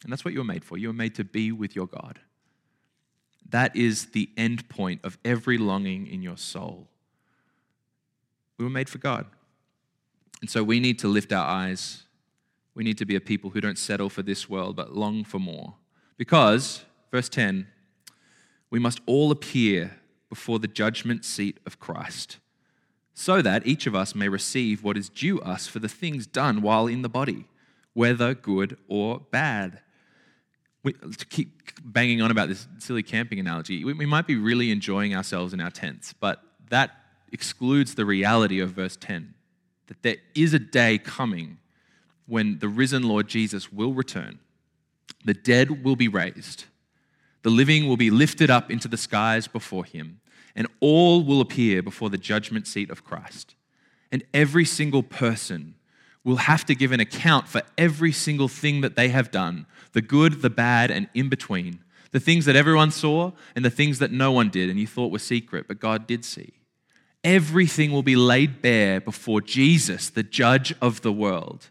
And 0.03 0.11
that's 0.11 0.25
what 0.25 0.33
you 0.33 0.39
were 0.39 0.45
made 0.45 0.65
for. 0.65 0.77
You 0.77 0.87
were 0.87 0.93
made 0.93 1.15
to 1.15 1.23
be 1.23 1.51
with 1.51 1.75
your 1.75 1.87
God. 1.87 2.19
That 3.51 3.75
is 3.75 4.07
the 4.07 4.29
end 4.37 4.67
point 4.69 5.01
of 5.03 5.17
every 5.23 5.57
longing 5.57 6.07
in 6.07 6.21
your 6.21 6.37
soul. 6.37 6.87
We 8.57 8.65
were 8.65 8.71
made 8.71 8.89
for 8.89 8.97
God. 8.97 9.25
And 10.41 10.49
so 10.49 10.63
we 10.63 10.79
need 10.79 10.99
to 10.99 11.07
lift 11.07 11.31
our 11.31 11.45
eyes. 11.45 12.03
We 12.73 12.83
need 12.83 12.97
to 12.97 13.05
be 13.05 13.15
a 13.15 13.21
people 13.21 13.49
who 13.49 13.61
don't 13.61 13.77
settle 13.77 14.09
for 14.09 14.23
this 14.23 14.49
world, 14.49 14.75
but 14.75 14.95
long 14.95 15.23
for 15.23 15.39
more. 15.39 15.75
Because, 16.17 16.83
verse 17.11 17.29
10, 17.29 17.67
we 18.69 18.79
must 18.79 19.01
all 19.05 19.31
appear 19.31 19.97
before 20.29 20.59
the 20.59 20.67
judgment 20.67 21.25
seat 21.25 21.59
of 21.65 21.79
Christ, 21.79 22.37
so 23.13 23.41
that 23.41 23.67
each 23.67 23.85
of 23.85 23.93
us 23.93 24.15
may 24.15 24.29
receive 24.29 24.81
what 24.81 24.95
is 24.95 25.09
due 25.09 25.41
us 25.41 25.67
for 25.67 25.79
the 25.79 25.89
things 25.89 26.25
done 26.25 26.61
while 26.61 26.87
in 26.87 27.01
the 27.01 27.09
body, 27.09 27.47
whether 27.93 28.33
good 28.33 28.77
or 28.87 29.19
bad 29.19 29.81
we, 30.83 30.93
to 30.93 31.25
keep 31.27 31.71
banging 31.83 32.21
on 32.21 32.31
about 32.31 32.49
this 32.49 32.67
silly 32.79 33.03
camping 33.03 33.39
analogy, 33.39 33.83
we, 33.83 33.93
we 33.93 34.05
might 34.05 34.27
be 34.27 34.35
really 34.35 34.71
enjoying 34.71 35.15
ourselves 35.15 35.53
in 35.53 35.61
our 35.61 35.69
tents, 35.69 36.13
but 36.13 36.41
that 36.69 36.91
excludes 37.31 37.95
the 37.95 38.05
reality 38.05 38.59
of 38.59 38.71
verse 38.71 38.97
10 38.97 39.33
that 39.87 40.03
there 40.03 40.17
is 40.33 40.53
a 40.53 40.59
day 40.59 40.97
coming 40.97 41.57
when 42.25 42.59
the 42.59 42.69
risen 42.69 43.03
Lord 43.03 43.27
Jesus 43.27 43.73
will 43.73 43.93
return, 43.93 44.39
the 45.25 45.33
dead 45.33 45.83
will 45.83 45.97
be 45.97 46.07
raised, 46.07 46.65
the 47.43 47.49
living 47.49 47.87
will 47.89 47.97
be 47.97 48.09
lifted 48.09 48.49
up 48.49 48.71
into 48.71 48.87
the 48.87 48.95
skies 48.95 49.47
before 49.47 49.83
him, 49.83 50.21
and 50.55 50.67
all 50.79 51.23
will 51.23 51.41
appear 51.41 51.83
before 51.83 52.09
the 52.09 52.17
judgment 52.17 52.67
seat 52.67 52.89
of 52.89 53.03
Christ. 53.03 53.55
And 54.13 54.23
every 54.33 54.63
single 54.63 55.03
person 55.03 55.75
will 56.23 56.37
have 56.37 56.65
to 56.65 56.75
give 56.75 56.91
an 56.91 56.99
account 56.99 57.47
for 57.47 57.61
every 57.77 58.11
single 58.11 58.47
thing 58.47 58.81
that 58.81 58.95
they 58.95 59.09
have 59.09 59.31
done 59.31 59.65
the 59.93 60.01
good, 60.01 60.41
the 60.41 60.49
bad, 60.49 60.89
and 60.89 61.09
in 61.13 61.27
between. 61.27 61.79
The 62.11 62.19
things 62.19 62.45
that 62.45 62.55
everyone 62.55 62.91
saw 62.91 63.31
and 63.55 63.65
the 63.65 63.69
things 63.69 63.99
that 63.99 64.11
no 64.11 64.31
one 64.31 64.49
did 64.49 64.69
and 64.69 64.79
you 64.79 64.87
thought 64.87 65.11
were 65.11 65.19
secret, 65.19 65.67
but 65.67 65.79
God 65.79 66.07
did 66.07 66.23
see. 66.23 66.53
Everything 67.23 67.91
will 67.91 68.03
be 68.03 68.15
laid 68.15 68.61
bare 68.61 69.01
before 69.01 69.41
Jesus, 69.41 70.09
the 70.09 70.23
judge 70.23 70.73
of 70.81 71.01
the 71.01 71.11
world. 71.11 71.69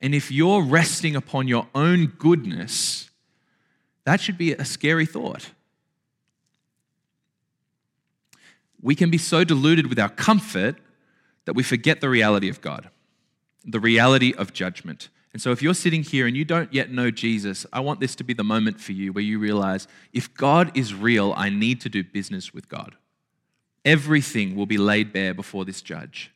And 0.00 0.14
if 0.14 0.30
you're 0.30 0.62
resting 0.62 1.14
upon 1.14 1.48
your 1.48 1.68
own 1.74 2.06
goodness, 2.18 3.10
that 4.04 4.20
should 4.20 4.38
be 4.38 4.52
a 4.52 4.64
scary 4.64 5.06
thought. 5.06 5.50
We 8.80 8.94
can 8.94 9.10
be 9.10 9.18
so 9.18 9.44
deluded 9.44 9.86
with 9.86 9.98
our 9.98 10.08
comfort 10.08 10.76
that 11.44 11.52
we 11.52 11.62
forget 11.62 12.00
the 12.00 12.08
reality 12.08 12.48
of 12.48 12.60
God 12.62 12.88
the 13.64 13.80
reality 13.80 14.32
of 14.34 14.52
judgment. 14.52 15.08
And 15.32 15.40
so, 15.40 15.52
if 15.52 15.62
you're 15.62 15.74
sitting 15.74 16.02
here 16.02 16.26
and 16.26 16.36
you 16.36 16.44
don't 16.44 16.72
yet 16.72 16.90
know 16.90 17.10
Jesus, 17.10 17.64
I 17.72 17.80
want 17.80 18.00
this 18.00 18.16
to 18.16 18.24
be 18.24 18.34
the 18.34 18.42
moment 18.42 18.80
for 18.80 18.92
you 18.92 19.12
where 19.12 19.22
you 19.22 19.38
realize 19.38 19.86
if 20.12 20.32
God 20.34 20.76
is 20.76 20.92
real, 20.92 21.32
I 21.36 21.50
need 21.50 21.80
to 21.82 21.88
do 21.88 22.02
business 22.02 22.52
with 22.52 22.68
God. 22.68 22.96
Everything 23.84 24.56
will 24.56 24.66
be 24.66 24.78
laid 24.78 25.12
bare 25.12 25.32
before 25.32 25.64
this 25.64 25.80
judge 25.80 26.32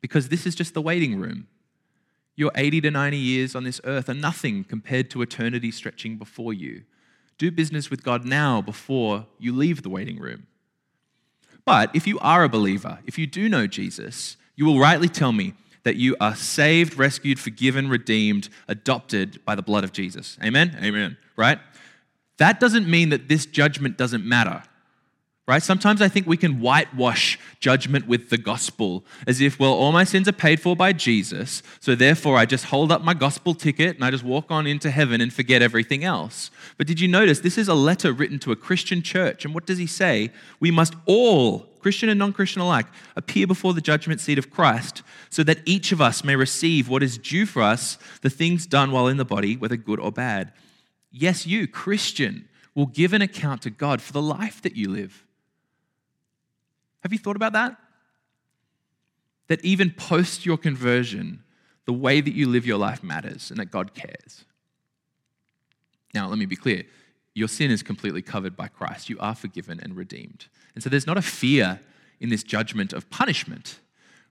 because 0.00 0.28
this 0.28 0.46
is 0.46 0.54
just 0.54 0.74
the 0.74 0.80
waiting 0.80 1.20
room. 1.20 1.46
Your 2.36 2.50
80 2.54 2.82
to 2.82 2.90
90 2.90 3.16
years 3.16 3.54
on 3.54 3.64
this 3.64 3.80
earth 3.84 4.08
are 4.08 4.14
nothing 4.14 4.64
compared 4.64 5.10
to 5.10 5.22
eternity 5.22 5.70
stretching 5.70 6.16
before 6.16 6.52
you. 6.52 6.82
Do 7.38 7.50
business 7.50 7.90
with 7.90 8.02
God 8.02 8.24
now 8.24 8.60
before 8.60 9.26
you 9.38 9.54
leave 9.54 9.82
the 9.82 9.90
waiting 9.90 10.18
room. 10.18 10.46
But 11.64 11.94
if 11.94 12.06
you 12.06 12.18
are 12.20 12.44
a 12.44 12.48
believer, 12.48 13.00
if 13.06 13.18
you 13.18 13.26
do 13.26 13.48
know 13.48 13.66
Jesus, 13.66 14.36
you 14.54 14.64
will 14.64 14.78
rightly 14.78 15.08
tell 15.08 15.32
me 15.32 15.54
that 15.86 15.94
you 15.94 16.16
are 16.20 16.34
saved, 16.34 16.98
rescued, 16.98 17.38
forgiven, 17.38 17.88
redeemed, 17.88 18.48
adopted 18.66 19.42
by 19.44 19.54
the 19.54 19.62
blood 19.62 19.84
of 19.84 19.92
Jesus. 19.92 20.36
Amen? 20.42 20.76
Amen. 20.82 21.16
Right? 21.36 21.60
That 22.38 22.58
doesn't 22.58 22.88
mean 22.88 23.10
that 23.10 23.28
this 23.28 23.46
judgment 23.46 23.96
doesn't 23.96 24.24
matter 24.24 24.64
right? 25.46 25.62
Sometimes 25.62 26.02
I 26.02 26.08
think 26.08 26.26
we 26.26 26.36
can 26.36 26.60
whitewash 26.60 27.38
judgment 27.60 28.08
with 28.08 28.30
the 28.30 28.38
gospel 28.38 29.04
as 29.26 29.40
if, 29.40 29.60
well, 29.60 29.72
all 29.72 29.92
my 29.92 30.02
sins 30.02 30.26
are 30.26 30.32
paid 30.32 30.60
for 30.60 30.74
by 30.74 30.92
Jesus, 30.92 31.62
so 31.78 31.94
therefore 31.94 32.36
I 32.36 32.46
just 32.46 32.66
hold 32.66 32.90
up 32.90 33.02
my 33.02 33.14
gospel 33.14 33.54
ticket 33.54 33.94
and 33.94 34.04
I 34.04 34.10
just 34.10 34.24
walk 34.24 34.50
on 34.50 34.66
into 34.66 34.90
heaven 34.90 35.20
and 35.20 35.32
forget 35.32 35.62
everything 35.62 36.02
else. 36.02 36.50
But 36.78 36.88
did 36.88 36.98
you 36.98 37.06
notice 37.06 37.40
this 37.40 37.58
is 37.58 37.68
a 37.68 37.74
letter 37.74 38.12
written 38.12 38.40
to 38.40 38.52
a 38.52 38.56
Christian 38.56 39.02
church? 39.02 39.44
And 39.44 39.54
what 39.54 39.66
does 39.66 39.78
he 39.78 39.86
say? 39.86 40.30
We 40.58 40.72
must 40.72 40.94
all, 41.06 41.68
Christian 41.86 42.08
and 42.08 42.18
non 42.18 42.32
Christian 42.32 42.60
alike, 42.60 42.88
appear 43.14 43.46
before 43.46 43.72
the 43.72 43.80
judgment 43.80 44.20
seat 44.20 44.38
of 44.38 44.50
Christ 44.50 45.04
so 45.30 45.44
that 45.44 45.60
each 45.64 45.92
of 45.92 46.00
us 46.00 46.24
may 46.24 46.34
receive 46.34 46.88
what 46.88 47.00
is 47.00 47.16
due 47.16 47.46
for 47.46 47.62
us, 47.62 47.96
the 48.22 48.28
things 48.28 48.66
done 48.66 48.90
while 48.90 49.06
in 49.06 49.18
the 49.18 49.24
body, 49.24 49.56
whether 49.56 49.76
good 49.76 50.00
or 50.00 50.10
bad. 50.10 50.52
Yes, 51.12 51.46
you, 51.46 51.68
Christian, 51.68 52.48
will 52.74 52.86
give 52.86 53.12
an 53.12 53.22
account 53.22 53.62
to 53.62 53.70
God 53.70 54.02
for 54.02 54.12
the 54.12 54.20
life 54.20 54.60
that 54.62 54.74
you 54.74 54.90
live. 54.90 55.24
Have 57.04 57.12
you 57.12 57.20
thought 57.20 57.36
about 57.36 57.52
that? 57.52 57.76
That 59.46 59.64
even 59.64 59.92
post 59.92 60.44
your 60.44 60.58
conversion, 60.58 61.44
the 61.84 61.92
way 61.92 62.20
that 62.20 62.34
you 62.34 62.48
live 62.48 62.66
your 62.66 62.78
life 62.78 63.04
matters 63.04 63.48
and 63.48 63.60
that 63.60 63.70
God 63.70 63.94
cares. 63.94 64.44
Now, 66.12 66.26
let 66.26 66.36
me 66.36 66.46
be 66.46 66.56
clear 66.56 66.82
your 67.32 67.46
sin 67.46 67.70
is 67.70 67.84
completely 67.84 68.22
covered 68.22 68.56
by 68.56 68.66
Christ. 68.66 69.08
You 69.08 69.18
are 69.20 69.36
forgiven 69.36 69.78
and 69.80 69.96
redeemed. 69.96 70.46
And 70.76 70.84
so 70.84 70.90
there's 70.90 71.06
not 71.06 71.16
a 71.16 71.22
fear 71.22 71.80
in 72.20 72.28
this 72.28 72.44
judgment 72.44 72.92
of 72.92 73.10
punishment. 73.10 73.80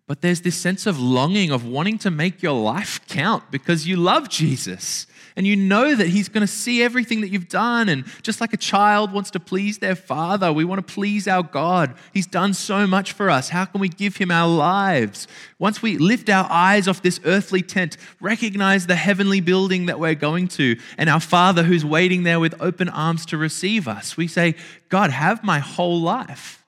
But 0.07 0.21
there's 0.21 0.41
this 0.41 0.55
sense 0.55 0.85
of 0.85 0.99
longing, 0.99 1.51
of 1.51 1.65
wanting 1.65 1.97
to 1.99 2.11
make 2.11 2.43
your 2.43 2.53
life 2.53 2.99
count 3.07 3.49
because 3.49 3.87
you 3.87 3.97
love 3.97 4.29
Jesus 4.29 5.07
and 5.35 5.45
you 5.45 5.55
know 5.55 5.95
that 5.95 6.07
He's 6.07 6.29
going 6.29 6.45
to 6.45 6.47
see 6.47 6.81
everything 6.83 7.21
that 7.21 7.29
you've 7.29 7.49
done. 7.49 7.89
And 7.89 8.05
just 8.21 8.39
like 8.39 8.53
a 8.53 8.57
child 8.57 9.11
wants 9.11 9.31
to 9.31 9.39
please 9.39 9.79
their 9.79 9.95
father, 9.95 10.53
we 10.53 10.63
want 10.63 10.85
to 10.85 10.93
please 10.93 11.27
our 11.27 11.43
God. 11.43 11.95
He's 12.13 12.27
done 12.27 12.53
so 12.53 12.87
much 12.87 13.11
for 13.11 13.29
us. 13.29 13.49
How 13.49 13.65
can 13.65 13.81
we 13.81 13.89
give 13.89 14.17
Him 14.17 14.31
our 14.31 14.47
lives? 14.47 15.27
Once 15.59 15.81
we 15.81 15.97
lift 15.97 16.29
our 16.29 16.47
eyes 16.49 16.87
off 16.87 17.01
this 17.01 17.19
earthly 17.25 17.61
tent, 17.61 17.97
recognize 18.21 18.87
the 18.87 18.95
heavenly 18.95 19.41
building 19.41 19.87
that 19.87 19.99
we're 19.99 20.15
going 20.15 20.47
to, 20.49 20.77
and 20.97 21.09
our 21.09 21.19
Father 21.19 21.63
who's 21.63 21.83
waiting 21.83 22.23
there 22.23 22.39
with 22.39 22.55
open 22.61 22.89
arms 22.89 23.25
to 23.27 23.37
receive 23.37 23.87
us, 23.87 24.15
we 24.15 24.27
say, 24.27 24.55
God, 24.89 25.09
have 25.09 25.43
my 25.43 25.59
whole 25.59 25.99
life. 25.99 26.63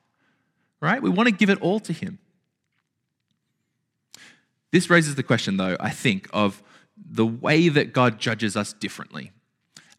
Right? 0.82 1.02
We 1.02 1.10
want 1.10 1.28
to 1.28 1.36
give 1.36 1.50
it 1.50 1.62
all 1.62 1.80
to 1.82 1.94
Him. 1.94 2.20
This 4.72 4.90
raises 4.90 5.16
the 5.16 5.24
question, 5.24 5.58
though, 5.58 5.78
I 5.80 5.90
think, 5.90 6.28
of 6.34 6.62
the 6.98 7.26
way 7.26 7.70
that 7.70 7.94
God 7.94 8.20
judges 8.20 8.58
us 8.58 8.74
differently. 8.74 9.32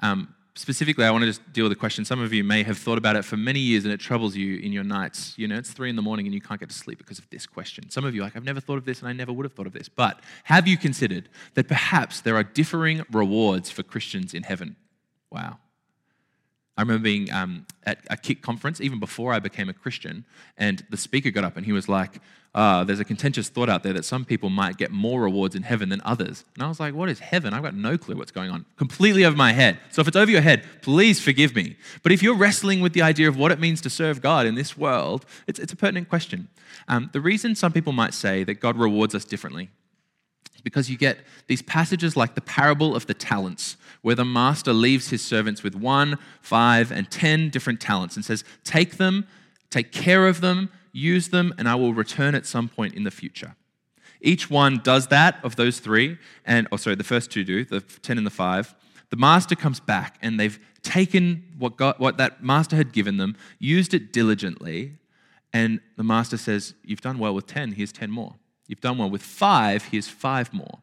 Um, 0.01 0.35
specifically, 0.55 1.05
I 1.05 1.11
want 1.11 1.23
to 1.23 1.27
just 1.27 1.53
deal 1.53 1.65
with 1.65 1.73
the 1.73 1.79
question. 1.79 2.05
Some 2.05 2.21
of 2.21 2.33
you 2.33 2.43
may 2.43 2.65
have 2.65 2.77
thought 2.77 2.99
about 2.99 3.17
it 3.17 3.25
for 3.25 3.37
many 3.37 3.61
years 3.61 3.85
and 3.85 3.95
it 3.95 4.01
troubles 4.01 4.37
you 4.37 4.57
in 4.57 4.73
your 4.73 4.85
nights. 4.85 5.35
You 5.37 5.47
know, 5.47 5.57
it's 5.57 5.71
three 5.71 5.89
in 5.89 5.97
the 5.97 6.03
morning 6.03 6.27
and 6.27 6.35
you 6.35 6.41
can't 6.41 6.59
get 6.59 6.69
to 6.69 6.75
sleep 6.75 6.99
because 6.99 7.19
of 7.19 7.31
this 7.31 7.47
question. 7.47 7.89
Some 7.91 8.05
of 8.05 8.15
you 8.15 8.23
like, 8.23 8.37
I've 8.37 8.45
never 8.45 8.61
thought 8.61 8.79
of 8.79 8.85
this 8.85 8.99
and 9.01 9.09
I 9.09 9.13
never 9.13 9.33
would 9.33 9.45
have 9.45 9.53
thought 9.53 9.69
of 9.69 9.73
this. 9.73 9.89
But 9.89 10.21
have 10.45 10.67
you 10.67 10.77
considered 10.77 11.29
that 11.55 11.69
perhaps 11.69 12.21
there 12.21 12.37
are 12.37 12.43
differing 12.43 13.05
rewards 13.13 13.71
for 13.71 13.83
Christians 13.83 14.35
in 14.35 14.43
heaven? 14.43 14.77
Wow. 15.31 15.59
I 16.77 16.83
remember 16.83 17.03
being 17.03 17.33
um, 17.33 17.67
at 17.85 17.99
a 18.09 18.17
kick 18.17 18.43
conference 18.43 18.81
even 18.81 19.01
before 19.01 19.33
I 19.33 19.41
became 19.41 19.69
a 19.69 19.73
Christian, 19.73 20.25
and 20.57 20.85
the 20.91 20.97
speaker 20.97 21.31
got 21.31 21.43
up 21.43 21.57
and 21.57 21.67
he 21.67 21.73
was 21.73 21.89
like, 21.89 22.21
uh, 22.55 22.85
There's 22.85 23.01
a 23.01 23.05
contentious 23.05 23.49
thought 23.49 23.69
out 23.69 23.83
there 23.83 23.93
that 23.93 24.05
some 24.05 24.25
people 24.25 24.51
might 24.51 24.77
get 24.77 24.91
more 24.91 25.21
rewards 25.21 25.55
in 25.55 25.63
heaven 25.63 25.89
than 25.89 26.01
others. 26.05 26.45
And 26.55 26.63
I 26.63 26.69
was 26.69 26.81
like, 26.81 26.95
What 26.95 27.09
is 27.09 27.19
heaven? 27.19 27.53
I've 27.55 27.63
got 27.63 27.75
no 27.75 27.99
clue 27.99 28.17
what's 28.17 28.33
going 28.33 28.51
on. 28.51 28.65
Completely 28.77 29.25
over 29.25 29.37
my 29.37 29.53
head. 29.53 29.79
So 29.91 30.01
if 30.01 30.09
it's 30.09 30.17
over 30.17 30.31
your 30.31 30.41
head, 30.41 30.65
please 30.83 31.21
forgive 31.21 31.55
me. 31.55 31.77
But 32.03 32.13
if 32.13 32.23
you're 32.23 32.37
wrestling 32.37 32.81
with 32.81 32.93
the 32.93 33.03
idea 33.03 33.29
of 33.29 33.37
what 33.37 33.53
it 33.53 33.61
means 33.61 33.81
to 33.83 33.91
serve 33.91 34.21
God 34.21 34.47
in 34.47 34.55
this 34.55 34.77
world, 34.77 35.25
it's, 35.47 35.59
it's 35.59 35.73
a 35.73 35.77
pertinent 35.77 36.09
question. 36.09 36.49
Um, 36.89 37.11
the 37.13 37.21
reason 37.21 37.55
some 37.55 37.73
people 37.73 37.93
might 37.93 38.15
say 38.15 38.45
that 38.45 38.55
God 38.55 38.77
rewards 38.77 39.15
us 39.15 39.25
differently 39.25 39.71
is 40.55 40.63
because 40.63 40.91
you 40.91 40.97
get 40.97 41.19
these 41.47 41.63
passages 41.63 42.17
like 42.17 42.35
the 42.35 42.41
parable 42.41 42.97
of 42.97 43.07
the 43.07 43.15
talents, 43.15 43.77
where 44.03 44.15
the 44.15 44.25
master 44.25 44.73
leaves 44.73 45.11
his 45.11 45.23
servants 45.23 45.63
with 45.63 45.75
one, 45.75 46.19
five, 46.41 46.91
and 46.91 47.11
ten 47.11 47.51
different 47.51 47.81
talents 47.81 48.17
and 48.17 48.25
says, 48.25 48.45
Take 48.65 48.97
them, 48.97 49.27
take 49.71 49.93
care 49.93 50.27
of 50.27 50.41
them, 50.41 50.71
use 50.99 51.29
them, 51.29 51.55
and 51.59 51.69
I 51.69 51.75
will 51.75 51.95
return 51.95 52.35
at 52.35 52.47
some 52.47 52.69
point 52.69 52.95
in 52.95 53.05
the 53.05 53.11
future. 53.11 53.55
Each 54.21 54.51
one 54.51 54.81
does 54.83 55.07
that 55.09 55.39
of 55.45 55.57
those 55.57 55.79
three, 55.79 56.19
and, 56.45 56.67
oh, 56.73 56.77
sorry, 56.77 56.97
the 56.97 57.05
first 57.05 57.31
two 57.31 57.45
do, 57.45 57.65
the 57.65 57.81
10 57.81 58.19
and 58.19 58.27
the 58.27 58.31
5. 58.31 58.75
The 59.11 59.17
master 59.17 59.55
comes 59.55 59.81
back 59.81 60.19
and 60.21 60.39
they've 60.39 60.59
taken 60.83 61.45
what, 61.59 61.77
God, 61.77 61.95
what 61.99 62.19
that 62.19 62.43
master 62.43 62.77
had 62.77 62.93
given 62.93 63.17
them, 63.17 63.37
used 63.59 63.95
it 63.95 64.13
diligently, 64.13 64.99
and 65.53 65.81
the 65.97 66.05
master 66.05 66.37
says, 66.37 66.75
You've 66.85 67.01
done 67.01 67.19
well 67.19 67.35
with 67.35 67.47
10, 67.47 67.73
here's 67.73 67.93
10 67.93 68.11
more. 68.11 68.35
You've 68.67 68.81
done 68.81 68.99
well 68.99 69.09
with 69.09 69.23
five, 69.23 69.85
here's 69.85 70.09
five 70.09 70.53
more. 70.53 70.81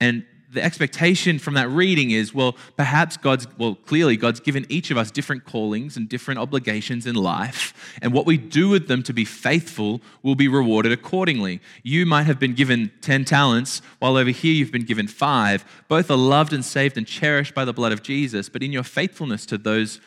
And 0.00 0.24
the 0.56 0.64
expectation 0.64 1.38
from 1.38 1.54
that 1.54 1.68
reading 1.68 2.10
is 2.10 2.34
well, 2.34 2.56
perhaps 2.76 3.16
God's, 3.16 3.46
well, 3.58 3.74
clearly 3.74 4.16
God's 4.16 4.40
given 4.40 4.66
each 4.68 4.90
of 4.90 4.96
us 4.96 5.10
different 5.10 5.44
callings 5.44 5.96
and 5.96 6.08
different 6.08 6.40
obligations 6.40 7.06
in 7.06 7.14
life. 7.14 7.74
And 8.02 8.12
what 8.12 8.26
we 8.26 8.38
do 8.38 8.68
with 8.68 8.88
them 8.88 9.02
to 9.04 9.12
be 9.12 9.24
faithful 9.24 10.00
will 10.22 10.34
be 10.34 10.48
rewarded 10.48 10.92
accordingly. 10.92 11.60
You 11.82 12.06
might 12.06 12.24
have 12.24 12.40
been 12.40 12.54
given 12.54 12.90
10 13.02 13.26
talents, 13.26 13.82
while 13.98 14.16
over 14.16 14.30
here 14.30 14.52
you've 14.52 14.72
been 14.72 14.86
given 14.86 15.06
five. 15.06 15.64
Both 15.88 16.10
are 16.10 16.16
loved 16.16 16.52
and 16.52 16.64
saved 16.64 16.96
and 16.96 17.06
cherished 17.06 17.54
by 17.54 17.64
the 17.64 17.74
blood 17.74 17.92
of 17.92 18.02
Jesus. 18.02 18.48
But 18.48 18.62
in 18.62 18.72
your 18.72 18.82
faithfulness 18.82 19.44
to 19.46 19.58
those 19.58 20.00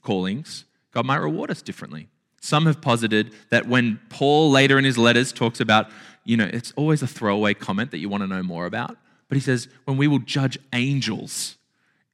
callings, 0.00 0.64
God 0.92 1.06
might 1.06 1.16
reward 1.16 1.50
us 1.50 1.60
differently. 1.60 2.08
Some 2.40 2.66
have 2.66 2.80
posited 2.80 3.32
that 3.50 3.66
when 3.66 4.00
Paul 4.08 4.50
later 4.50 4.78
in 4.78 4.84
his 4.84 4.96
letters 4.96 5.32
talks 5.32 5.60
about 5.60 5.90
you 6.24 6.36
know, 6.36 6.48
it's 6.52 6.72
always 6.76 7.02
a 7.02 7.06
throwaway 7.06 7.54
comment 7.54 7.90
that 7.90 7.98
you 7.98 8.08
want 8.08 8.22
to 8.22 8.28
know 8.28 8.42
more 8.42 8.66
about. 8.66 8.96
But 9.32 9.36
he 9.36 9.40
says, 9.44 9.66
when 9.86 9.96
we 9.96 10.08
will 10.08 10.18
judge 10.18 10.58
angels 10.74 11.56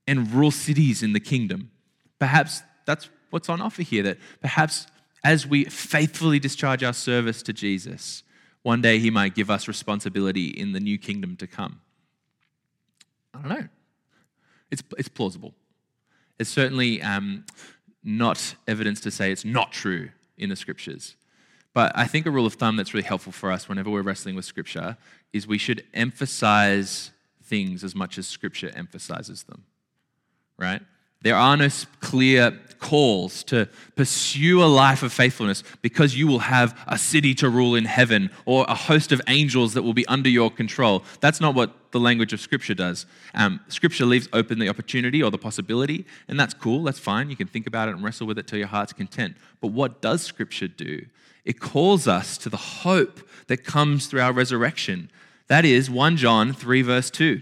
and 0.06 0.32
rule 0.32 0.52
cities 0.52 1.02
in 1.02 1.14
the 1.14 1.18
kingdom, 1.18 1.72
perhaps 2.20 2.62
that's 2.86 3.10
what's 3.30 3.48
on 3.48 3.60
offer 3.60 3.82
here. 3.82 4.04
That 4.04 4.18
perhaps 4.40 4.86
as 5.24 5.44
we 5.44 5.64
faithfully 5.64 6.38
discharge 6.38 6.84
our 6.84 6.92
service 6.92 7.42
to 7.42 7.52
Jesus, 7.52 8.22
one 8.62 8.80
day 8.80 9.00
he 9.00 9.10
might 9.10 9.34
give 9.34 9.50
us 9.50 9.66
responsibility 9.66 10.46
in 10.46 10.70
the 10.70 10.78
new 10.78 10.96
kingdom 10.96 11.34
to 11.38 11.48
come. 11.48 11.80
I 13.34 13.40
don't 13.40 13.48
know. 13.48 13.68
It's, 14.70 14.84
it's 14.96 15.08
plausible. 15.08 15.54
It's 16.38 16.50
certainly 16.50 17.02
um, 17.02 17.46
not 18.04 18.54
evidence 18.68 19.00
to 19.00 19.10
say 19.10 19.32
it's 19.32 19.44
not 19.44 19.72
true 19.72 20.10
in 20.36 20.50
the 20.50 20.56
scriptures. 20.56 21.16
But 21.74 21.92
I 21.94 22.06
think 22.06 22.26
a 22.26 22.30
rule 22.30 22.46
of 22.46 22.54
thumb 22.54 22.76
that's 22.76 22.94
really 22.94 23.06
helpful 23.06 23.32
for 23.32 23.50
us 23.50 23.68
whenever 23.68 23.90
we're 23.90 24.02
wrestling 24.02 24.34
with 24.34 24.44
Scripture 24.44 24.96
is 25.32 25.46
we 25.46 25.58
should 25.58 25.84
emphasize 25.94 27.10
things 27.44 27.84
as 27.84 27.94
much 27.94 28.18
as 28.18 28.26
Scripture 28.26 28.70
emphasizes 28.74 29.44
them, 29.44 29.64
right? 30.58 30.82
There 31.22 31.34
are 31.34 31.56
no 31.56 31.68
clear 32.00 32.58
calls 32.78 33.42
to 33.44 33.68
pursue 33.96 34.62
a 34.62 34.66
life 34.66 35.02
of 35.02 35.12
faithfulness 35.12 35.64
because 35.82 36.16
you 36.16 36.28
will 36.28 36.38
have 36.38 36.78
a 36.86 36.96
city 36.96 37.34
to 37.34 37.48
rule 37.48 37.74
in 37.74 37.84
heaven 37.84 38.30
or 38.44 38.64
a 38.68 38.74
host 38.74 39.10
of 39.10 39.20
angels 39.26 39.74
that 39.74 39.82
will 39.82 39.94
be 39.94 40.06
under 40.06 40.28
your 40.28 40.48
control. 40.48 41.02
That's 41.20 41.40
not 41.40 41.56
what 41.56 41.74
the 41.90 41.98
language 41.98 42.32
of 42.32 42.40
Scripture 42.40 42.74
does. 42.74 43.04
Um, 43.34 43.60
scripture 43.68 44.04
leaves 44.04 44.28
open 44.32 44.58
the 44.60 44.68
opportunity 44.68 45.22
or 45.22 45.30
the 45.30 45.38
possibility, 45.38 46.06
and 46.28 46.38
that's 46.38 46.54
cool, 46.54 46.84
that's 46.84 46.98
fine. 46.98 47.30
You 47.30 47.36
can 47.36 47.48
think 47.48 47.66
about 47.66 47.88
it 47.88 47.96
and 47.96 48.04
wrestle 48.04 48.26
with 48.26 48.38
it 48.38 48.46
till 48.46 48.58
your 48.58 48.68
heart's 48.68 48.92
content. 48.92 49.36
But 49.60 49.68
what 49.68 50.00
does 50.00 50.22
Scripture 50.22 50.68
do? 50.68 51.04
It 51.48 51.60
calls 51.60 52.06
us 52.06 52.36
to 52.36 52.50
the 52.50 52.58
hope 52.58 53.26
that 53.46 53.64
comes 53.64 54.06
through 54.06 54.20
our 54.20 54.34
resurrection. 54.34 55.10
That 55.46 55.64
is 55.64 55.88
1 55.88 56.18
John 56.18 56.52
3, 56.52 56.82
verse 56.82 57.08
2. 57.08 57.40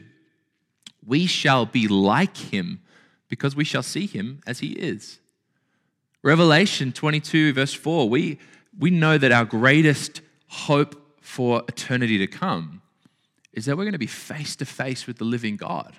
We 1.04 1.26
shall 1.26 1.66
be 1.66 1.88
like 1.88 2.36
him 2.36 2.82
because 3.28 3.56
we 3.56 3.64
shall 3.64 3.82
see 3.82 4.06
him 4.06 4.42
as 4.46 4.60
he 4.60 4.74
is. 4.74 5.18
Revelation 6.22 6.92
22, 6.92 7.52
verse 7.52 7.74
4, 7.74 8.08
we, 8.08 8.38
we 8.78 8.90
know 8.90 9.18
that 9.18 9.32
our 9.32 9.44
greatest 9.44 10.20
hope 10.46 11.18
for 11.20 11.64
eternity 11.66 12.16
to 12.18 12.28
come 12.28 12.82
is 13.52 13.64
that 13.64 13.76
we're 13.76 13.82
going 13.82 13.92
to 13.92 13.98
be 13.98 14.06
face 14.06 14.54
to 14.56 14.64
face 14.64 15.08
with 15.08 15.18
the 15.18 15.24
living 15.24 15.56
God. 15.56 15.96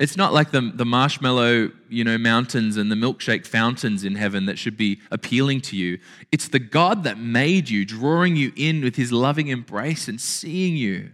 It's 0.00 0.16
not 0.16 0.32
like 0.32 0.50
the, 0.50 0.62
the 0.62 0.86
marshmallow, 0.86 1.72
you 1.90 2.04
know, 2.04 2.16
mountains 2.16 2.78
and 2.78 2.90
the 2.90 2.96
milkshake 2.96 3.46
fountains 3.46 4.02
in 4.02 4.14
heaven 4.14 4.46
that 4.46 4.58
should 4.58 4.78
be 4.78 4.98
appealing 5.10 5.60
to 5.62 5.76
you. 5.76 5.98
It's 6.32 6.48
the 6.48 6.58
God 6.58 7.04
that 7.04 7.18
made 7.18 7.68
you, 7.68 7.84
drawing 7.84 8.34
you 8.34 8.50
in 8.56 8.80
with 8.82 8.96
his 8.96 9.12
loving 9.12 9.48
embrace 9.48 10.08
and 10.08 10.18
seeing 10.18 10.74
you, 10.74 11.10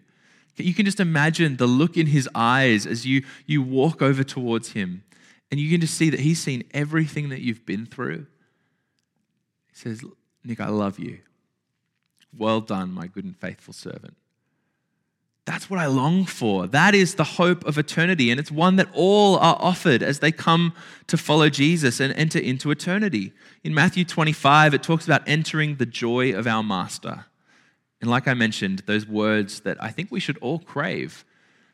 You 0.56 0.72
can 0.72 0.86
just 0.86 1.00
imagine 1.00 1.56
the 1.56 1.66
look 1.66 1.96
in 1.96 2.06
his 2.06 2.28
eyes 2.32 2.86
as 2.86 3.04
you, 3.04 3.24
you 3.44 3.60
walk 3.60 4.02
over 4.02 4.22
towards 4.22 4.72
him, 4.72 5.02
and 5.50 5.58
you 5.58 5.68
can 5.68 5.80
just 5.80 5.94
see 5.94 6.08
that 6.08 6.20
he's 6.20 6.40
seen 6.40 6.62
everything 6.72 7.30
that 7.30 7.40
you've 7.40 7.66
been 7.66 7.86
through. 7.86 8.26
He 9.68 9.74
says, 9.74 10.04
Nick, 10.44 10.60
I 10.60 10.68
love 10.68 11.00
you. 11.00 11.18
Well 12.32 12.60
done, 12.60 12.92
my 12.92 13.08
good 13.08 13.24
and 13.24 13.36
faithful 13.36 13.74
servant. 13.74 14.16
That's 15.46 15.70
what 15.70 15.78
I 15.78 15.86
long 15.86 16.24
for. 16.24 16.66
That 16.66 16.94
is 16.94 17.14
the 17.14 17.24
hope 17.24 17.64
of 17.64 17.78
eternity. 17.78 18.32
And 18.32 18.40
it's 18.40 18.50
one 18.50 18.76
that 18.76 18.88
all 18.92 19.36
are 19.36 19.56
offered 19.60 20.02
as 20.02 20.18
they 20.18 20.32
come 20.32 20.74
to 21.06 21.16
follow 21.16 21.48
Jesus 21.48 22.00
and 22.00 22.12
enter 22.14 22.40
into 22.40 22.72
eternity. 22.72 23.32
In 23.62 23.72
Matthew 23.72 24.04
25, 24.04 24.74
it 24.74 24.82
talks 24.82 25.04
about 25.04 25.22
entering 25.26 25.76
the 25.76 25.86
joy 25.86 26.32
of 26.32 26.48
our 26.48 26.64
Master. 26.64 27.26
And 28.00 28.10
like 28.10 28.26
I 28.26 28.34
mentioned, 28.34 28.82
those 28.86 29.06
words 29.06 29.60
that 29.60 29.82
I 29.82 29.90
think 29.90 30.10
we 30.10 30.20
should 30.20 30.36
all 30.38 30.58
crave 30.58 31.24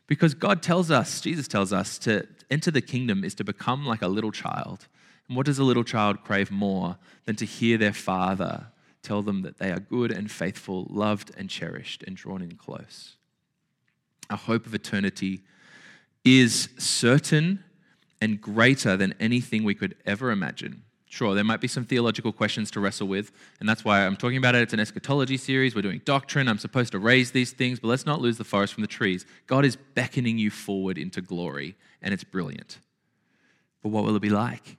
because 0.05 0.35
God 0.35 0.61
tells 0.61 0.91
us, 0.91 1.19
Jesus 1.19 1.47
tells 1.47 1.73
us, 1.73 1.97
to 1.99 2.27
enter 2.51 2.69
the 2.69 2.81
kingdom 2.81 3.23
is 3.23 3.33
to 3.35 3.43
become 3.43 3.87
like 3.87 4.03
a 4.03 4.07
little 4.07 4.31
child. 4.31 4.87
And 5.27 5.35
what 5.35 5.47
does 5.47 5.57
a 5.57 5.63
little 5.63 5.83
child 5.83 6.23
crave 6.23 6.51
more 6.51 6.97
than 7.25 7.35
to 7.37 7.45
hear 7.45 7.79
their 7.79 7.93
father 7.93 8.67
tell 9.01 9.23
them 9.23 9.41
that 9.41 9.57
they 9.57 9.71
are 9.71 9.79
good 9.79 10.11
and 10.11 10.29
faithful, 10.29 10.85
loved 10.91 11.31
and 11.35 11.49
cherished, 11.49 12.03
and 12.03 12.15
drawn 12.15 12.43
in 12.43 12.51
close? 12.51 13.15
Our 14.29 14.37
hope 14.37 14.65
of 14.65 14.73
eternity 14.73 15.41
is 16.23 16.69
certain 16.77 17.63
and 18.21 18.39
greater 18.39 18.95
than 18.95 19.13
anything 19.19 19.63
we 19.63 19.75
could 19.75 19.95
ever 20.05 20.31
imagine. 20.31 20.83
Sure, 21.07 21.35
there 21.35 21.43
might 21.43 21.61
be 21.61 21.67
some 21.67 21.85
theological 21.85 22.31
questions 22.31 22.71
to 22.71 22.79
wrestle 22.79 23.07
with, 23.07 23.31
and 23.59 23.69
that's 23.69 23.85
why 23.85 24.03
I'm 24.03 24.15
talking 24.15 24.37
about 24.37 24.55
it. 24.55 24.63
It's 24.63 24.73
an 24.73 24.79
eschatology 24.79 25.37
series. 25.37 25.75
We're 25.75 25.83
doing 25.83 26.01
doctrine. 26.05 26.47
I'm 26.47 26.57
supposed 26.57 26.91
to 26.93 26.99
raise 26.99 27.31
these 27.31 27.51
things, 27.51 27.79
but 27.79 27.89
let's 27.89 28.05
not 28.05 28.19
lose 28.19 28.37
the 28.39 28.43
forest 28.43 28.73
from 28.73 28.81
the 28.81 28.87
trees. 28.87 29.25
God 29.45 29.63
is 29.63 29.75
beckoning 29.75 30.39
you 30.39 30.49
forward 30.49 30.97
into 30.97 31.21
glory, 31.21 31.75
and 32.01 32.13
it's 32.13 32.23
brilliant. 32.23 32.79
But 33.83 33.89
what 33.89 34.05
will 34.05 34.15
it 34.15 34.21
be 34.21 34.29
like? 34.29 34.77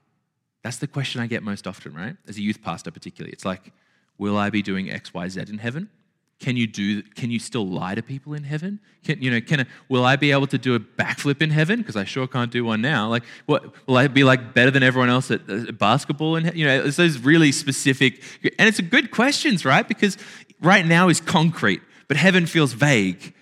That's 0.61 0.77
the 0.77 0.87
question 0.87 1.21
I 1.21 1.27
get 1.27 1.43
most 1.43 1.67
often, 1.67 1.93
right? 1.93 2.17
As 2.27 2.37
a 2.37 2.41
youth 2.41 2.61
pastor, 2.61 2.91
particularly. 2.91 3.31
It's 3.31 3.45
like, 3.45 3.71
will 4.17 4.35
I 4.35 4.49
be 4.49 4.61
doing 4.61 4.89
X, 4.89 5.13
Y, 5.13 5.29
Z 5.29 5.41
in 5.47 5.59
heaven? 5.59 5.89
Can 6.39 6.57
you 6.57 6.67
do? 6.67 7.01
Can 7.01 7.31
you 7.31 7.39
still 7.39 7.65
lie 7.65 7.95
to 7.95 8.03
people 8.03 8.33
in 8.33 8.43
heaven? 8.43 8.79
Can 9.03 9.21
you 9.21 9.31
know? 9.31 9.39
Can 9.39 9.61
I, 9.61 9.65
will 9.87 10.03
I 10.03 10.17
be 10.17 10.31
able 10.31 10.47
to 10.47 10.57
do 10.57 10.75
a 10.75 10.79
backflip 10.79 11.41
in 11.41 11.49
heaven? 11.49 11.79
Because 11.79 11.95
I 11.95 12.03
sure 12.03 12.27
can't 12.27 12.51
do 12.51 12.65
one 12.65 12.81
now. 12.81 13.07
Like, 13.07 13.23
what 13.45 13.73
will 13.87 13.95
I 13.95 14.07
be 14.07 14.25
like 14.25 14.53
better 14.53 14.69
than 14.69 14.83
everyone 14.83 15.09
else 15.09 15.31
at, 15.31 15.77
basketball? 15.77 16.35
And 16.35 16.53
you 16.53 16.65
know, 16.65 16.83
it's 16.83 16.97
those 16.97 17.19
really 17.19 17.53
specific. 17.53 18.21
And 18.59 18.67
it's 18.67 18.79
a 18.79 18.83
good 18.83 19.11
questions, 19.11 19.63
right? 19.63 19.87
Because 19.87 20.17
right 20.61 20.85
now 20.85 21.07
is 21.07 21.21
concrete, 21.21 21.81
but 22.09 22.17
heaven 22.17 22.45
feels 22.45 22.73
vague. 22.73 23.33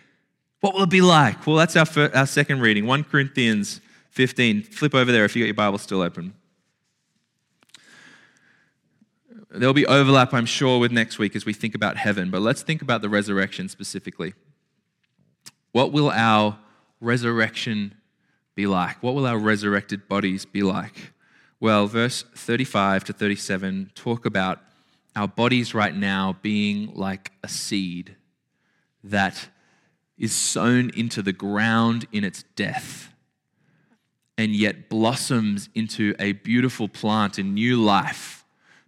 What 0.61 0.75
will 0.75 0.83
it 0.83 0.89
be 0.91 1.01
like? 1.01 1.47
Well, 1.47 1.55
that's 1.55 1.75
our 1.75 1.85
first, 1.85 2.15
our 2.15 2.27
second 2.27 2.61
reading, 2.61 2.85
one 2.85 3.03
Corinthians 3.03 3.81
15. 4.11 4.63
Flip 4.63 4.93
over 4.93 5.11
there 5.11 5.25
if 5.25 5.35
you 5.35 5.41
got 5.41 5.47
your 5.47 5.55
Bible 5.55 5.79
still 5.79 6.01
open. 6.01 6.35
There'll 9.55 9.75
be 9.75 9.85
overlap, 9.85 10.33
I'm 10.33 10.47
sure, 10.47 10.79
with 10.79 10.91
next 10.91 11.19
week 11.19 11.35
as 11.35 11.45
we 11.45 11.53
think 11.53 11.75
about 11.75 11.95
heaven, 11.95 12.31
but 12.31 12.41
let's 12.41 12.63
think 12.63 12.81
about 12.81 13.03
the 13.03 13.09
resurrection 13.09 13.69
specifically. 13.69 14.33
What 15.71 15.91
will 15.91 16.09
our 16.09 16.57
resurrection 16.99 17.93
be 18.55 18.65
like? 18.65 19.03
What 19.03 19.13
will 19.13 19.27
our 19.27 19.37
resurrected 19.37 20.07
bodies 20.07 20.43
be 20.43 20.63
like? 20.63 21.13
Well, 21.59 21.85
verse 21.85 22.23
35 22.35 23.03
to 23.05 23.13
37 23.13 23.91
talk 23.93 24.25
about 24.25 24.59
our 25.15 25.27
bodies 25.27 25.75
right 25.75 25.95
now 25.95 26.35
being 26.41 26.91
like 26.95 27.31
a 27.43 27.47
seed 27.47 28.15
that 29.03 29.49
is 30.17 30.33
sown 30.33 30.89
into 30.95 31.21
the 31.21 31.33
ground 31.33 32.07
in 32.11 32.23
its 32.23 32.43
death 32.55 33.13
and 34.35 34.55
yet 34.55 34.89
blossoms 34.89 35.69
into 35.75 36.15
a 36.17 36.31
beautiful 36.31 36.87
plant 36.87 37.37
in 37.37 37.53
new 37.53 37.79
life 37.79 38.42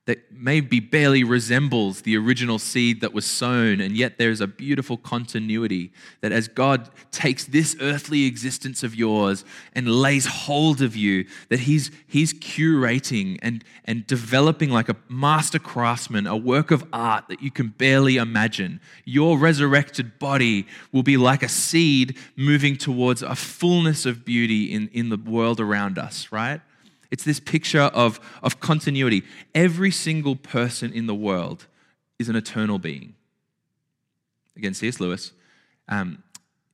that 0.06 0.32
maybe 0.32 0.80
barely 0.80 1.24
resembles 1.24 2.02
the 2.02 2.16
original 2.16 2.60
seed 2.60 3.02
that 3.02 3.12
was 3.12 3.26
sown, 3.26 3.82
and 3.82 3.98
yet 3.98 4.20
there's 4.20 4.40
a 4.40 4.46
beautiful 4.46 4.98
continuity 4.98 5.92
that 6.22 6.32
as 6.32 6.48
God 6.48 6.90
takes 7.12 7.46
this 7.46 7.76
earthly 7.82 8.26
existence 8.26 8.84
of 8.84 8.94
yours 8.94 9.44
and 9.74 9.90
lays 9.90 10.28
hold 10.28 10.82
of 10.82 10.96
you, 10.96 11.26
that 11.50 11.62
He's, 11.62 11.90
he's 12.06 12.34
curating 12.34 13.40
and, 13.42 13.64
and 13.86 14.06
developing 14.06 14.70
like 14.70 14.90
a 14.90 14.96
master 15.10 15.58
craftsman, 15.58 16.28
a 16.28 16.38
work 16.38 16.70
of 16.70 16.86
art 16.94 17.28
that 17.30 17.42
you 17.42 17.50
can 17.50 17.70
barely 17.70 18.18
imagine. 18.18 18.80
Your 19.06 19.40
resurrected 19.40 20.20
body 20.20 20.68
will 20.92 21.04
be 21.04 21.18
like 21.18 21.42
a 21.42 21.50
seed 21.50 22.16
moving 22.36 22.78
towards 22.78 23.24
a 23.24 23.36
fullness 23.36 24.06
of 24.06 24.24
beauty 24.24 24.72
in, 24.72 24.90
in 24.90 25.10
the 25.10 25.18
world 25.18 25.60
around 25.60 25.98
us, 25.98 26.32
right? 26.32 26.62
It's 27.16 27.24
this 27.24 27.40
picture 27.40 27.84
of, 27.94 28.20
of 28.44 28.60
continuity. 28.60 29.24
Every 29.54 29.90
single 29.90 30.36
person 30.36 30.92
in 30.92 31.08
the 31.08 31.16
world 31.16 31.66
is 32.20 32.28
an 32.28 32.36
eternal 32.36 32.78
being. 32.78 33.16
Again, 34.58 34.74
C.S. 34.74 35.00
Lewis, 35.00 35.32
um, 35.88 36.22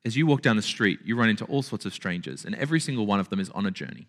as 0.03 0.17
you 0.17 0.25
walk 0.25 0.41
down 0.41 0.55
the 0.55 0.63
street, 0.63 0.97
you 1.05 1.15
run 1.15 1.29
into 1.29 1.45
all 1.45 1.61
sorts 1.61 1.85
of 1.85 1.93
strangers, 1.93 2.43
and 2.43 2.55
every 2.55 2.79
single 2.79 3.05
one 3.05 3.19
of 3.19 3.29
them 3.29 3.39
is 3.39 3.51
on 3.51 3.67
a 3.67 3.71
journey. 3.71 4.07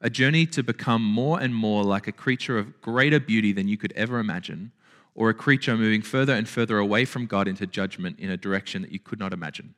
A 0.00 0.08
journey 0.08 0.46
to 0.46 0.62
become 0.62 1.04
more 1.04 1.38
and 1.38 1.54
more 1.54 1.84
like 1.84 2.06
a 2.06 2.12
creature 2.12 2.56
of 2.56 2.80
greater 2.80 3.20
beauty 3.20 3.52
than 3.52 3.68
you 3.68 3.76
could 3.76 3.92
ever 3.92 4.20
imagine, 4.20 4.72
or 5.14 5.28
a 5.28 5.34
creature 5.34 5.76
moving 5.76 6.00
further 6.00 6.32
and 6.32 6.48
further 6.48 6.78
away 6.78 7.04
from 7.04 7.26
God 7.26 7.46
into 7.46 7.66
judgment 7.66 8.18
in 8.18 8.30
a 8.30 8.38
direction 8.38 8.80
that 8.80 8.90
you 8.90 9.00
could 9.00 9.18
not 9.18 9.34
imagine. 9.34 9.74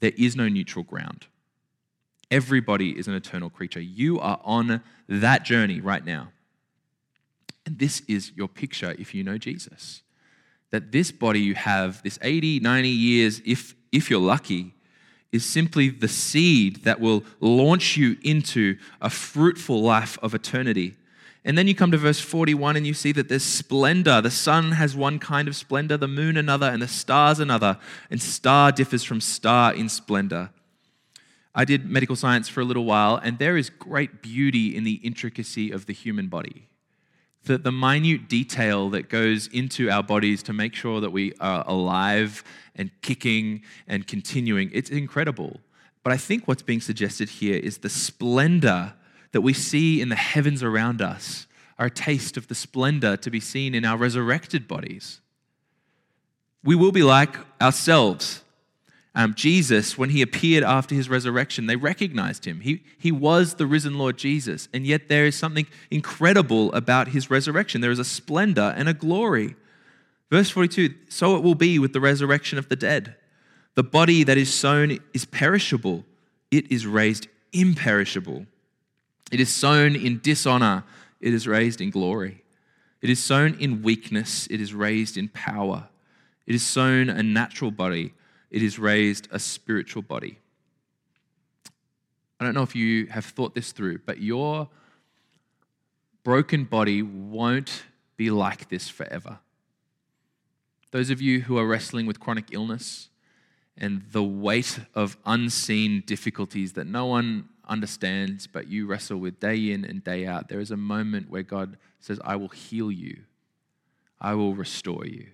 There 0.00 0.12
is 0.18 0.36
no 0.36 0.50
neutral 0.50 0.84
ground. 0.84 1.28
Everybody 2.34 2.98
is 2.98 3.06
an 3.06 3.14
eternal 3.14 3.48
creature. 3.48 3.80
You 3.80 4.18
are 4.18 4.40
on 4.42 4.82
that 5.08 5.44
journey 5.44 5.80
right 5.80 6.04
now. 6.04 6.32
And 7.64 7.78
this 7.78 8.02
is 8.08 8.32
your 8.34 8.48
picture 8.48 8.96
if 8.98 9.14
you 9.14 9.22
know 9.22 9.38
Jesus. 9.38 10.02
That 10.72 10.90
this 10.90 11.12
body 11.12 11.38
you 11.38 11.54
have, 11.54 12.02
this 12.02 12.18
80, 12.20 12.58
90 12.58 12.88
years, 12.88 13.40
if, 13.46 13.76
if 13.92 14.10
you're 14.10 14.18
lucky, 14.18 14.74
is 15.30 15.44
simply 15.44 15.90
the 15.90 16.08
seed 16.08 16.82
that 16.82 16.98
will 16.98 17.22
launch 17.38 17.96
you 17.96 18.16
into 18.24 18.78
a 19.00 19.10
fruitful 19.10 19.80
life 19.80 20.18
of 20.20 20.34
eternity. 20.34 20.96
And 21.44 21.56
then 21.56 21.68
you 21.68 21.74
come 21.76 21.92
to 21.92 21.98
verse 21.98 22.18
41 22.18 22.74
and 22.74 22.84
you 22.84 22.94
see 22.94 23.12
that 23.12 23.28
there's 23.28 23.44
splendor. 23.44 24.20
The 24.20 24.32
sun 24.32 24.72
has 24.72 24.96
one 24.96 25.20
kind 25.20 25.46
of 25.46 25.54
splendor, 25.54 25.96
the 25.96 26.08
moon 26.08 26.36
another, 26.36 26.66
and 26.66 26.82
the 26.82 26.88
stars 26.88 27.38
another. 27.38 27.78
And 28.10 28.20
star 28.20 28.72
differs 28.72 29.04
from 29.04 29.20
star 29.20 29.72
in 29.72 29.88
splendor. 29.88 30.50
I 31.54 31.64
did 31.64 31.88
medical 31.88 32.16
science 32.16 32.48
for 32.48 32.60
a 32.60 32.64
little 32.64 32.84
while, 32.84 33.16
and 33.16 33.38
there 33.38 33.56
is 33.56 33.70
great 33.70 34.22
beauty 34.22 34.74
in 34.74 34.84
the 34.84 34.94
intricacy 34.94 35.70
of 35.70 35.86
the 35.86 35.92
human 35.92 36.28
body. 36.28 36.68
The, 37.44 37.58
the 37.58 37.70
minute 37.70 38.28
detail 38.28 38.90
that 38.90 39.08
goes 39.08 39.48
into 39.48 39.90
our 39.90 40.02
bodies 40.02 40.42
to 40.44 40.52
make 40.52 40.74
sure 40.74 41.00
that 41.00 41.10
we 41.10 41.32
are 41.40 41.62
alive 41.66 42.42
and 42.74 42.90
kicking 43.02 43.62
and 43.86 44.06
continuing, 44.06 44.70
it's 44.72 44.90
incredible. 44.90 45.60
But 46.02 46.12
I 46.12 46.16
think 46.16 46.48
what's 46.48 46.62
being 46.62 46.80
suggested 46.80 47.28
here 47.28 47.56
is 47.56 47.78
the 47.78 47.90
splendor 47.90 48.94
that 49.32 49.40
we 49.40 49.52
see 49.52 50.00
in 50.00 50.08
the 50.08 50.16
heavens 50.16 50.62
around 50.62 51.02
us 51.02 51.46
our 51.78 51.90
taste 51.90 52.36
of 52.36 52.46
the 52.46 52.54
splendor 52.54 53.16
to 53.16 53.30
be 53.30 53.40
seen 53.40 53.74
in 53.74 53.84
our 53.84 53.96
resurrected 53.96 54.68
bodies. 54.68 55.20
We 56.62 56.76
will 56.76 56.92
be 56.92 57.02
like 57.02 57.36
ourselves 57.60 58.43
um, 59.16 59.34
Jesus, 59.34 59.96
when 59.96 60.10
he 60.10 60.22
appeared 60.22 60.64
after 60.64 60.94
his 60.94 61.08
resurrection, 61.08 61.66
they 61.66 61.76
recognized 61.76 62.46
him. 62.46 62.60
He, 62.60 62.82
he 62.98 63.12
was 63.12 63.54
the 63.54 63.66
risen 63.66 63.96
Lord 63.96 64.16
Jesus. 64.16 64.68
And 64.74 64.84
yet 64.84 65.08
there 65.08 65.24
is 65.24 65.36
something 65.36 65.66
incredible 65.90 66.72
about 66.72 67.08
his 67.08 67.30
resurrection. 67.30 67.80
There 67.80 67.92
is 67.92 68.00
a 68.00 68.04
splendor 68.04 68.74
and 68.76 68.88
a 68.88 68.94
glory. 68.94 69.54
Verse 70.30 70.50
42 70.50 70.94
So 71.08 71.36
it 71.36 71.44
will 71.44 71.54
be 71.54 71.78
with 71.78 71.92
the 71.92 72.00
resurrection 72.00 72.58
of 72.58 72.68
the 72.68 72.76
dead. 72.76 73.14
The 73.76 73.84
body 73.84 74.24
that 74.24 74.36
is 74.36 74.52
sown 74.52 74.98
is 75.12 75.24
perishable, 75.24 76.04
it 76.50 76.70
is 76.70 76.86
raised 76.86 77.28
imperishable. 77.52 78.46
It 79.30 79.40
is 79.40 79.52
sown 79.52 79.94
in 79.94 80.20
dishonor, 80.20 80.84
it 81.20 81.32
is 81.32 81.46
raised 81.46 81.80
in 81.80 81.90
glory. 81.90 82.42
It 83.00 83.10
is 83.10 83.22
sown 83.22 83.54
in 83.60 83.82
weakness, 83.82 84.48
it 84.50 84.60
is 84.60 84.74
raised 84.74 85.16
in 85.16 85.28
power. 85.28 85.88
It 86.46 86.54
is 86.54 86.64
sown 86.64 87.08
a 87.08 87.22
natural 87.22 87.70
body 87.70 88.12
it 88.54 88.62
is 88.62 88.78
raised 88.78 89.26
a 89.32 89.38
spiritual 89.40 90.00
body. 90.00 90.38
I 92.38 92.44
don't 92.44 92.54
know 92.54 92.62
if 92.62 92.76
you 92.76 93.06
have 93.06 93.24
thought 93.24 93.52
this 93.52 93.72
through, 93.72 93.98
but 94.06 94.20
your 94.20 94.68
broken 96.22 96.62
body 96.62 97.02
won't 97.02 97.82
be 98.16 98.30
like 98.30 98.68
this 98.68 98.88
forever. 98.88 99.40
Those 100.92 101.10
of 101.10 101.20
you 101.20 101.40
who 101.40 101.58
are 101.58 101.66
wrestling 101.66 102.06
with 102.06 102.20
chronic 102.20 102.52
illness 102.52 103.08
and 103.76 104.04
the 104.12 104.22
weight 104.22 104.78
of 104.94 105.16
unseen 105.26 106.04
difficulties 106.06 106.74
that 106.74 106.86
no 106.86 107.06
one 107.06 107.48
understands, 107.68 108.46
but 108.46 108.68
you 108.68 108.86
wrestle 108.86 109.18
with 109.18 109.40
day 109.40 109.72
in 109.72 109.84
and 109.84 110.04
day 110.04 110.26
out, 110.26 110.48
there 110.48 110.60
is 110.60 110.70
a 110.70 110.76
moment 110.76 111.28
where 111.28 111.42
God 111.42 111.76
says, 111.98 112.20
I 112.24 112.36
will 112.36 112.50
heal 112.50 112.92
you, 112.92 113.22
I 114.20 114.34
will 114.34 114.54
restore 114.54 115.06
you. 115.06 115.30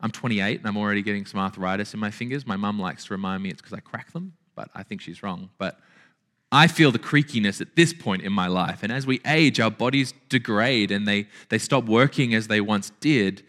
I'm 0.00 0.10
28 0.10 0.58
and 0.58 0.66
I'm 0.66 0.76
already 0.76 1.02
getting 1.02 1.26
some 1.26 1.40
arthritis 1.40 1.94
in 1.94 2.00
my 2.00 2.10
fingers. 2.10 2.46
My 2.46 2.56
mum 2.56 2.78
likes 2.78 3.04
to 3.06 3.14
remind 3.14 3.42
me 3.42 3.50
it's 3.50 3.60
because 3.60 3.76
I 3.76 3.80
crack 3.80 4.12
them, 4.12 4.34
but 4.54 4.70
I 4.74 4.82
think 4.82 5.00
she's 5.00 5.22
wrong. 5.22 5.50
But 5.58 5.78
I 6.52 6.66
feel 6.66 6.90
the 6.90 6.98
creakiness 6.98 7.60
at 7.60 7.76
this 7.76 7.92
point 7.92 8.22
in 8.22 8.32
my 8.32 8.48
life. 8.48 8.82
And 8.82 8.92
as 8.92 9.06
we 9.06 9.20
age, 9.26 9.60
our 9.60 9.70
bodies 9.70 10.14
degrade 10.28 10.90
and 10.90 11.06
they, 11.06 11.28
they 11.48 11.58
stop 11.58 11.84
working 11.84 12.34
as 12.34 12.48
they 12.48 12.60
once 12.60 12.90
did. 13.00 13.44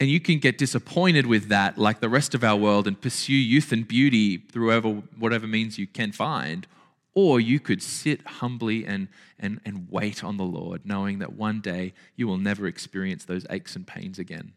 And 0.00 0.08
you 0.08 0.20
can 0.20 0.38
get 0.38 0.56
disappointed 0.56 1.26
with 1.26 1.48
that, 1.48 1.76
like 1.76 2.00
the 2.00 2.08
rest 2.08 2.34
of 2.34 2.44
our 2.44 2.56
world, 2.56 2.86
and 2.86 2.98
pursue 2.98 3.34
youth 3.34 3.72
and 3.72 3.86
beauty 3.86 4.38
through 4.38 4.66
whatever, 4.66 4.88
whatever 5.18 5.46
means 5.46 5.78
you 5.78 5.86
can 5.86 6.12
find. 6.12 6.66
Or 7.14 7.40
you 7.40 7.58
could 7.58 7.82
sit 7.82 8.26
humbly 8.26 8.86
and, 8.86 9.08
and, 9.40 9.60
and 9.64 9.88
wait 9.90 10.22
on 10.22 10.36
the 10.36 10.44
Lord, 10.44 10.86
knowing 10.86 11.18
that 11.18 11.32
one 11.32 11.60
day 11.60 11.92
you 12.14 12.28
will 12.28 12.38
never 12.38 12.66
experience 12.68 13.24
those 13.24 13.44
aches 13.50 13.74
and 13.74 13.86
pains 13.86 14.20
again. 14.20 14.52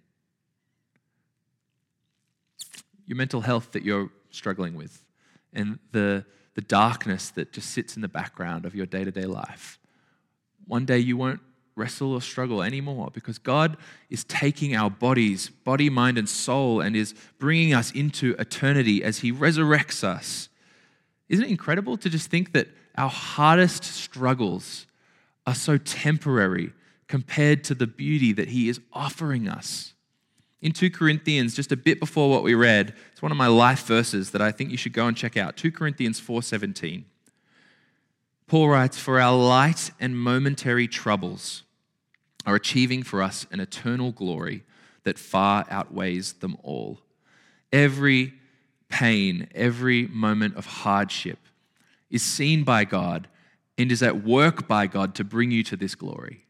Your 3.12 3.18
mental 3.18 3.42
health 3.42 3.74
that 3.74 3.84
you're 3.84 4.10
struggling 4.30 4.74
with, 4.74 5.04
and 5.52 5.80
the, 5.92 6.24
the 6.54 6.62
darkness 6.62 7.30
that 7.32 7.52
just 7.52 7.72
sits 7.72 7.98
in 7.98 8.02
the 8.02 8.08
background 8.08 8.66
of 8.66 8.74
your 8.74 8.86
day 8.86 9.04
to 9.04 9.12
day 9.12 9.26
life. 9.26 9.80
One 10.66 10.86
day 10.86 11.00
you 11.00 11.18
won't 11.18 11.42
wrestle 11.76 12.14
or 12.14 12.22
struggle 12.22 12.64
anymore 12.64 13.10
because 13.14 13.38
God 13.38 13.76
is 14.10 14.24
taking 14.24 14.78
our 14.78 14.90
bodies, 14.90 15.50
body, 15.50 15.90
mind, 15.90 16.18
and 16.18 16.30
soul, 16.30 16.80
and 16.80 16.96
is 16.96 17.14
bringing 17.38 17.74
us 17.74 17.92
into 17.92 18.34
eternity 18.40 19.04
as 19.04 19.18
He 19.18 19.34
resurrects 19.34 20.06
us. 20.06 20.48
Isn't 21.28 21.44
it 21.44 21.52
incredible 21.52 21.98
to 21.98 22.10
just 22.10 22.30
think 22.30 22.54
that 22.54 22.70
our 22.98 23.10
hardest 23.10 23.84
struggles 23.84 24.88
are 25.46 25.56
so 25.56 25.76
temporary 25.78 26.72
compared 27.10 27.66
to 27.66 27.76
the 27.76 27.88
beauty 27.88 28.32
that 28.32 28.48
He 28.48 28.70
is 28.70 28.80
offering 28.94 29.50
us? 29.50 29.96
In 30.62 30.72
2 30.72 30.92
Corinthians, 30.92 31.56
just 31.56 31.72
a 31.72 31.78
bit 31.78 32.00
before 32.00 32.30
what 32.30 32.44
we 32.44 32.54
read, 32.54 32.94
it's 33.12 33.22
one 33.22 33.32
of 33.32 33.38
my 33.38 33.48
life 33.48 33.86
verses 33.86 34.32
that 34.32 34.42
I 34.42 34.52
think 34.52 34.70
you 34.70 34.78
should 34.78 34.94
go 34.94 35.08
and 35.08 35.18
check 35.18 35.36
out. 35.36 35.58
2 35.58 35.72
Corinthians 35.72 36.20
4:17. 36.20 37.06
Paul 38.48 38.70
writes, 38.70 39.00
"For 39.00 39.20
our 39.20 39.36
light 39.36 39.92
and 40.00 40.20
momentary 40.20 40.88
troubles 40.88 41.64
are 42.46 42.56
achieving 42.56 43.04
for 43.04 43.22
us 43.22 43.46
an 43.52 43.60
eternal 43.60 44.12
glory 44.12 44.64
that 45.04 45.18
far 45.18 45.66
outweighs 45.70 46.34
them 46.34 46.58
all. 46.64 47.00
Every 47.72 48.34
pain, 48.90 49.48
every 49.56 50.08
moment 50.08 50.56
of 50.56 50.66
hardship 50.66 51.40
is 52.10 52.22
seen 52.22 52.64
by 52.64 52.84
God 52.86 53.28
and 53.78 53.92
is 53.92 54.04
at 54.04 54.24
work 54.24 54.68
by 54.68 54.88
God 54.88 55.16
to 55.16 55.24
bring 55.24 55.52
you 55.52 55.64
to 55.64 55.78
this 55.78 55.96
glory. 55.96 56.46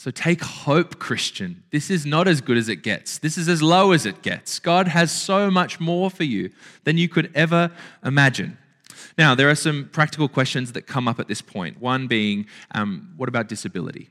So 0.00 0.10
take 0.10 0.42
hope, 0.42 0.98
Christian. 0.98 1.62
This 1.72 1.90
is 1.90 2.06
not 2.06 2.26
as 2.26 2.40
good 2.40 2.56
as 2.56 2.70
it 2.70 2.76
gets. 2.76 3.18
This 3.18 3.36
is 3.36 3.50
as 3.50 3.60
low 3.60 3.92
as 3.92 4.06
it 4.06 4.22
gets. 4.22 4.58
God 4.58 4.88
has 4.88 5.12
so 5.12 5.50
much 5.50 5.78
more 5.78 6.08
for 6.08 6.24
you 6.24 6.52
than 6.84 6.96
you 6.96 7.06
could 7.06 7.30
ever 7.34 7.70
imagine. 8.02 8.56
Now, 9.18 9.34
there 9.34 9.50
are 9.50 9.54
some 9.54 9.90
practical 9.92 10.26
questions 10.26 10.72
that 10.72 10.86
come 10.86 11.06
up 11.06 11.20
at 11.20 11.28
this 11.28 11.42
point. 11.42 11.82
One 11.82 12.06
being, 12.06 12.46
um, 12.74 13.12
what 13.18 13.28
about 13.28 13.46
disability? 13.46 14.08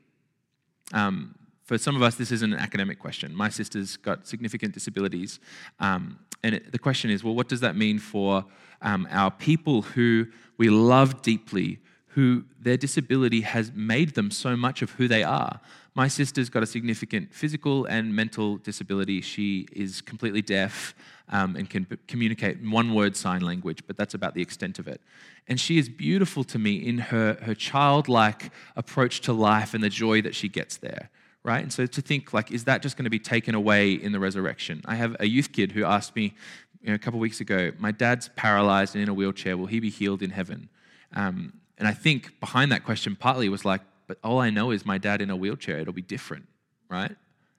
Um, 0.94 1.34
for 1.64 1.80
some 1.80 1.96
of 1.96 2.04
us, 2.04 2.14
this 2.14 2.32
isn't 2.32 2.54
an 2.54 2.60
academic 2.60 3.00
question. 3.00 3.36
My 3.36 3.50
sister's 3.50 3.98
got 3.98 4.28
significant 4.28 4.76
disabilities. 4.76 5.40
Um, 5.80 6.20
and 6.44 6.54
it, 6.54 6.72
the 6.72 6.78
question 6.78 7.10
is 7.10 7.24
well, 7.24 7.34
what 7.34 7.50
does 7.50 7.62
that 7.62 7.76
mean 7.76 7.98
for 7.98 8.46
um, 8.84 9.08
our 9.10 9.32
people 9.32 9.82
who 9.82 10.28
we 10.56 10.70
love 10.70 11.24
deeply, 11.24 11.80
who 12.10 12.44
their 12.60 12.78
disability 12.78 13.42
has 13.42 13.72
made 13.74 14.14
them 14.14 14.30
so 14.30 14.56
much 14.56 14.84
of 14.84 14.92
who 14.92 15.08
they 15.08 15.24
are? 15.24 15.60
My 16.00 16.08
sister's 16.08 16.50
got 16.50 16.64
a 16.64 16.66
significant 16.66 17.34
physical 17.34 17.84
and 17.84 18.16
mental 18.16 18.56
disability. 18.56 19.20
She 19.20 19.68
is 19.74 20.00
completely 20.00 20.42
deaf 20.42 20.96
um, 21.28 21.58
and 21.58 21.70
can 21.70 21.86
communicate 22.08 22.62
in 22.62 22.72
one 22.72 22.94
word 22.94 23.18
sign 23.18 23.42
language, 23.42 23.84
but 23.86 23.98
that's 23.98 24.14
about 24.14 24.34
the 24.34 24.42
extent 24.42 24.80
of 24.80 24.88
it. 24.88 25.02
And 25.50 25.60
she 25.60 25.78
is 25.78 25.90
beautiful 25.90 26.46
to 26.46 26.58
me 26.58 26.76
in 26.78 27.00
her, 27.00 27.38
her 27.42 27.54
childlike 27.54 28.54
approach 28.78 29.20
to 29.28 29.34
life 29.34 29.74
and 29.74 29.84
the 29.84 29.90
joy 29.90 30.22
that 30.22 30.34
she 30.34 30.48
gets 30.48 30.78
there, 30.78 31.10
right? 31.44 31.62
And 31.62 31.74
so 31.74 31.86
to 31.86 32.02
think, 32.02 32.32
like, 32.32 32.50
is 32.50 32.64
that 32.64 32.82
just 32.82 32.96
going 32.96 33.04
to 33.04 33.10
be 33.10 33.20
taken 33.20 33.54
away 33.54 33.92
in 33.92 34.14
the 34.14 34.22
resurrection? 34.22 34.82
I 34.86 34.96
have 34.96 35.18
a 35.20 35.26
youth 35.26 35.52
kid 35.52 35.74
who 35.74 35.84
asked 35.84 36.16
me 36.16 36.34
you 36.82 36.92
know, 36.92 36.96
a 36.96 36.98
couple 36.98 37.20
weeks 37.20 37.42
ago, 37.42 37.74
my 37.78 37.92
dad's 37.92 38.30
paralyzed 38.38 38.96
and 38.96 39.04
in 39.04 39.10
a 39.10 39.14
wheelchair. 39.14 39.58
Will 39.58 39.66
he 39.66 39.82
be 39.82 39.90
healed 39.90 40.22
in 40.22 40.30
heaven? 40.30 40.70
Um, 41.14 41.60
and 41.78 41.90
I 41.90 41.92
think 41.92 42.40
behind 42.40 42.72
that 42.72 42.86
question 42.86 43.18
partly 43.18 43.50
was 43.50 43.66
like, 43.66 43.82
but 44.10 44.18
all 44.24 44.40
I 44.40 44.50
know 44.50 44.72
is 44.72 44.88
my 44.88 44.98
dad 44.98 45.22
in 45.22 45.30
a 45.30 45.36
wheelchair. 45.36 45.78
It'll 45.78 45.94
be 45.94 46.02
different, 46.02 46.48
right? 46.90 47.16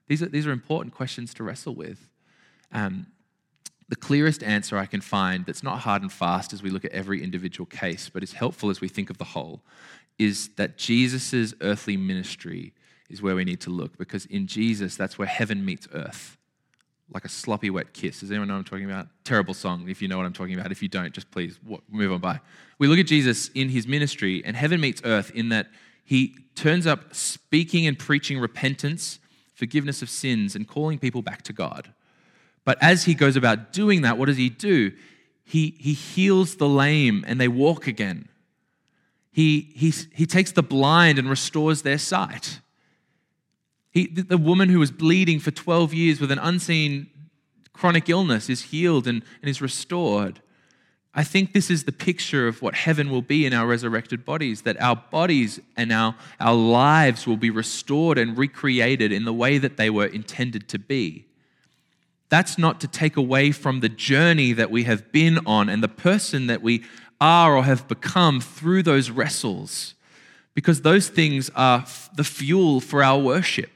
These 0.09 0.21
are, 0.21 0.25
these 0.25 0.45
are 0.45 0.51
important 0.51 0.93
questions 0.93 1.33
to 1.35 1.43
wrestle 1.45 1.73
with. 1.73 2.09
Um, 2.73 3.07
the 3.87 3.95
clearest 3.95 4.43
answer 4.43 4.77
I 4.77 4.85
can 4.85 4.99
find 4.99 5.45
that's 5.45 5.63
not 5.63 5.79
hard 5.79 6.01
and 6.01 6.11
fast 6.11 6.51
as 6.51 6.61
we 6.61 6.69
look 6.69 6.83
at 6.83 6.91
every 6.91 7.23
individual 7.23 7.65
case, 7.65 8.09
but 8.09 8.21
is 8.21 8.33
helpful 8.33 8.69
as 8.69 8.81
we 8.81 8.89
think 8.89 9.09
of 9.09 9.17
the 9.17 9.23
whole, 9.23 9.61
is 10.19 10.49
that 10.57 10.77
Jesus' 10.77 11.53
earthly 11.61 11.95
ministry 11.95 12.73
is 13.09 13.21
where 13.21 13.35
we 13.35 13.45
need 13.45 13.61
to 13.61 13.69
look 13.69 13.97
because 13.97 14.25
in 14.25 14.45
Jesus, 14.45 14.97
that's 14.97 15.17
where 15.17 15.29
heaven 15.29 15.63
meets 15.63 15.87
earth. 15.93 16.37
Like 17.13 17.23
a 17.23 17.29
sloppy 17.29 17.69
wet 17.69 17.93
kiss. 17.93 18.19
Does 18.19 18.29
anyone 18.29 18.49
know 18.49 18.55
what 18.55 18.59
I'm 18.59 18.65
talking 18.65 18.91
about? 18.91 19.07
Terrible 19.23 19.53
song 19.53 19.87
if 19.87 20.01
you 20.01 20.09
know 20.09 20.17
what 20.17 20.25
I'm 20.25 20.33
talking 20.33 20.59
about. 20.59 20.73
If 20.73 20.83
you 20.83 20.89
don't, 20.89 21.13
just 21.13 21.31
please 21.31 21.59
move 21.89 22.11
on 22.11 22.19
by. 22.19 22.41
We 22.77 22.87
look 22.87 22.99
at 22.99 23.07
Jesus 23.07 23.49
in 23.55 23.69
his 23.69 23.87
ministry, 23.87 24.43
and 24.43 24.57
heaven 24.57 24.81
meets 24.81 25.01
earth 25.05 25.31
in 25.33 25.47
that 25.49 25.67
he 26.11 26.35
turns 26.55 26.85
up 26.85 27.15
speaking 27.15 27.87
and 27.87 27.97
preaching 27.97 28.37
repentance, 28.37 29.17
forgiveness 29.53 30.01
of 30.01 30.09
sins, 30.09 30.57
and 30.57 30.67
calling 30.67 30.99
people 30.99 31.21
back 31.21 31.41
to 31.43 31.53
God. 31.53 31.93
But 32.65 32.77
as 32.83 33.05
he 33.05 33.13
goes 33.13 33.37
about 33.37 33.71
doing 33.71 34.01
that, 34.01 34.17
what 34.17 34.25
does 34.25 34.35
he 34.35 34.49
do? 34.49 34.91
He, 35.45 35.73
he 35.79 35.93
heals 35.93 36.57
the 36.57 36.67
lame 36.67 37.23
and 37.25 37.39
they 37.39 37.47
walk 37.47 37.87
again. 37.87 38.27
He, 39.31 39.71
he, 39.73 39.93
he 40.13 40.25
takes 40.25 40.51
the 40.51 40.61
blind 40.61 41.17
and 41.17 41.29
restores 41.29 41.83
their 41.83 41.97
sight. 41.97 42.59
He, 43.89 44.07
the 44.07 44.37
woman 44.37 44.67
who 44.67 44.79
was 44.79 44.91
bleeding 44.91 45.39
for 45.39 45.51
12 45.51 45.93
years 45.93 46.19
with 46.19 46.29
an 46.29 46.39
unseen 46.39 47.09
chronic 47.71 48.09
illness 48.09 48.49
is 48.49 48.63
healed 48.63 49.07
and, 49.07 49.23
and 49.41 49.49
is 49.49 49.61
restored. 49.61 50.41
I 51.13 51.25
think 51.25 51.51
this 51.51 51.69
is 51.69 51.83
the 51.83 51.91
picture 51.91 52.47
of 52.47 52.61
what 52.61 52.73
heaven 52.73 53.09
will 53.09 53.21
be 53.21 53.45
in 53.45 53.53
our 53.53 53.67
resurrected 53.67 54.23
bodies, 54.23 54.61
that 54.61 54.79
our 54.81 54.95
bodies 54.95 55.59
and 55.75 55.91
our, 55.91 56.15
our 56.39 56.55
lives 56.55 57.27
will 57.27 57.37
be 57.37 57.49
restored 57.49 58.17
and 58.17 58.37
recreated 58.37 59.11
in 59.11 59.25
the 59.25 59.33
way 59.33 59.57
that 59.57 59.75
they 59.75 59.89
were 59.89 60.05
intended 60.05 60.69
to 60.69 60.79
be. 60.79 61.25
That's 62.29 62.57
not 62.57 62.79
to 62.79 62.87
take 62.87 63.17
away 63.17 63.51
from 63.51 63.81
the 63.81 63.89
journey 63.89 64.53
that 64.53 64.71
we 64.71 64.85
have 64.85 65.11
been 65.11 65.39
on 65.45 65.67
and 65.67 65.83
the 65.83 65.89
person 65.89 66.47
that 66.47 66.61
we 66.61 66.83
are 67.19 67.57
or 67.57 67.63
have 67.65 67.89
become 67.89 68.39
through 68.39 68.83
those 68.83 69.11
wrestles, 69.11 69.95
because 70.53 70.81
those 70.81 71.09
things 71.09 71.51
are 71.55 71.85
the 72.15 72.23
fuel 72.23 72.79
for 72.79 73.03
our 73.03 73.19
worship. 73.19 73.71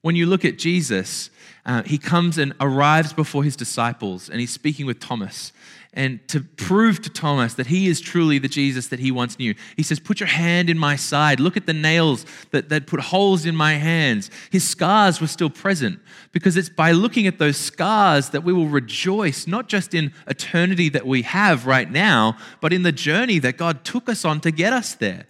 When 0.00 0.16
you 0.16 0.24
look 0.24 0.46
at 0.46 0.58
Jesus, 0.58 1.28
uh, 1.66 1.82
he 1.82 1.98
comes 1.98 2.38
and 2.38 2.54
arrives 2.58 3.12
before 3.12 3.44
his 3.44 3.54
disciples, 3.54 4.30
and 4.30 4.40
he's 4.40 4.50
speaking 4.50 4.86
with 4.86 4.98
Thomas 4.98 5.52
and 5.92 6.26
to 6.28 6.40
prove 6.40 7.02
to 7.02 7.10
Thomas 7.10 7.54
that 7.54 7.66
he 7.66 7.88
is 7.88 8.00
truly 8.00 8.38
the 8.38 8.48
Jesus 8.48 8.86
that 8.88 9.00
he 9.00 9.10
once 9.10 9.38
knew. 9.38 9.54
He 9.76 9.82
says, 9.82 9.98
Put 9.98 10.20
your 10.20 10.28
hand 10.28 10.70
in 10.70 10.78
my 10.78 10.94
side. 10.94 11.40
Look 11.40 11.56
at 11.56 11.66
the 11.66 11.72
nails 11.72 12.24
that, 12.52 12.68
that 12.68 12.86
put 12.86 13.00
holes 13.00 13.44
in 13.44 13.56
my 13.56 13.74
hands. 13.74 14.30
His 14.50 14.66
scars 14.66 15.20
were 15.20 15.26
still 15.26 15.50
present 15.50 15.98
because 16.30 16.56
it's 16.56 16.68
by 16.68 16.92
looking 16.92 17.26
at 17.26 17.38
those 17.38 17.56
scars 17.56 18.30
that 18.30 18.44
we 18.44 18.52
will 18.52 18.68
rejoice, 18.68 19.48
not 19.48 19.68
just 19.68 19.92
in 19.92 20.12
eternity 20.28 20.88
that 20.90 21.06
we 21.06 21.22
have 21.22 21.66
right 21.66 21.90
now, 21.90 22.36
but 22.60 22.72
in 22.72 22.84
the 22.84 22.92
journey 22.92 23.40
that 23.40 23.56
God 23.56 23.84
took 23.84 24.08
us 24.08 24.24
on 24.24 24.40
to 24.42 24.52
get 24.52 24.72
us 24.72 24.94
there 24.94 25.26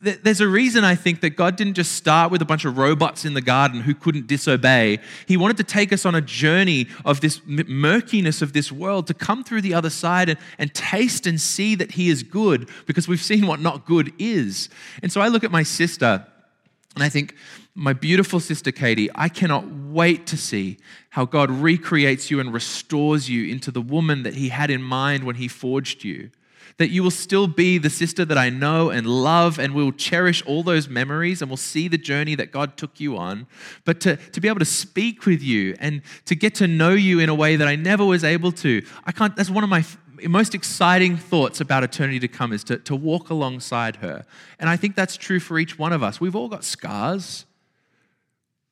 there's 0.00 0.42
a 0.42 0.48
reason 0.48 0.84
I 0.84 0.94
think 0.94 1.22
that 1.22 1.30
God 1.30 1.56
didn't 1.56 1.74
just 1.74 1.92
start 1.92 2.30
with 2.30 2.42
a 2.42 2.44
bunch 2.44 2.66
of 2.66 2.76
robots 2.76 3.24
in 3.24 3.32
the 3.32 3.40
garden 3.40 3.80
who 3.80 3.94
couldn't 3.94 4.26
disobey. 4.26 4.98
He 5.26 5.38
wanted 5.38 5.56
to 5.56 5.64
take 5.64 5.90
us 5.92 6.04
on 6.04 6.14
a 6.14 6.20
journey 6.20 6.86
of 7.04 7.22
this 7.22 7.40
murkiness 7.46 8.42
of 8.42 8.52
this 8.52 8.70
world 8.70 9.06
to 9.06 9.14
come 9.14 9.42
through 9.42 9.62
the 9.62 9.72
other 9.72 9.88
side 9.88 10.28
and, 10.28 10.38
and 10.58 10.74
taste 10.74 11.26
and 11.26 11.40
see 11.40 11.74
that 11.76 11.92
He 11.92 12.10
is 12.10 12.22
good 12.22 12.68
because 12.84 13.08
we've 13.08 13.22
seen 13.22 13.46
what 13.46 13.60
not 13.60 13.86
good 13.86 14.12
is. 14.18 14.68
And 15.02 15.10
so 15.10 15.22
I 15.22 15.28
look 15.28 15.44
at 15.44 15.50
my 15.50 15.62
sister 15.62 16.26
and 16.94 17.02
I 17.02 17.08
think, 17.08 17.34
my 17.78 17.92
beautiful 17.92 18.40
sister 18.40 18.72
Katie, 18.72 19.10
I 19.14 19.28
cannot 19.28 19.70
wait 19.70 20.26
to 20.28 20.38
see 20.38 20.78
how 21.10 21.26
God 21.26 21.50
recreates 21.50 22.30
you 22.30 22.40
and 22.40 22.50
restores 22.50 23.28
you 23.28 23.52
into 23.52 23.70
the 23.70 23.82
woman 23.82 24.22
that 24.22 24.34
He 24.34 24.48
had 24.48 24.70
in 24.70 24.82
mind 24.82 25.24
when 25.24 25.36
He 25.36 25.46
forged 25.46 26.02
you 26.02 26.30
that 26.78 26.90
you 26.90 27.02
will 27.02 27.10
still 27.10 27.46
be 27.46 27.78
the 27.78 27.88
sister 27.88 28.24
that 28.24 28.36
I 28.36 28.50
know 28.50 28.90
and 28.90 29.06
love, 29.06 29.58
and 29.58 29.74
we'll 29.74 29.92
cherish 29.92 30.42
all 30.44 30.62
those 30.62 30.88
memories 30.88 31.40
and 31.40 31.50
we'll 31.50 31.56
see 31.56 31.88
the 31.88 31.98
journey 31.98 32.34
that 32.34 32.52
God 32.52 32.76
took 32.76 33.00
you 33.00 33.16
on. 33.16 33.46
But 33.84 34.00
to, 34.02 34.16
to 34.16 34.40
be 34.40 34.48
able 34.48 34.58
to 34.58 34.66
speak 34.66 35.24
with 35.24 35.42
you 35.42 35.74
and 35.80 36.02
to 36.26 36.34
get 36.34 36.54
to 36.56 36.66
know 36.66 36.92
you 36.92 37.18
in 37.18 37.28
a 37.28 37.34
way 37.34 37.56
that 37.56 37.66
I 37.66 37.76
never 37.76 38.04
was 38.04 38.24
able 38.24 38.52
to, 38.52 38.84
I 39.04 39.12
can't, 39.12 39.34
that's 39.34 39.48
one 39.48 39.64
of 39.64 39.70
my 39.70 39.84
most 40.28 40.54
exciting 40.54 41.16
thoughts 41.16 41.60
about 41.60 41.84
eternity 41.84 42.18
to 42.20 42.28
come 42.28 42.52
is 42.52 42.64
to, 42.64 42.78
to 42.78 42.96
walk 42.96 43.30
alongside 43.30 43.96
her. 43.96 44.24
And 44.58 44.68
I 44.68 44.76
think 44.76 44.96
that's 44.96 45.16
true 45.16 45.40
for 45.40 45.58
each 45.58 45.78
one 45.78 45.92
of 45.92 46.02
us. 46.02 46.20
We've 46.20 46.36
all 46.36 46.48
got 46.48 46.64
scars. 46.64 47.44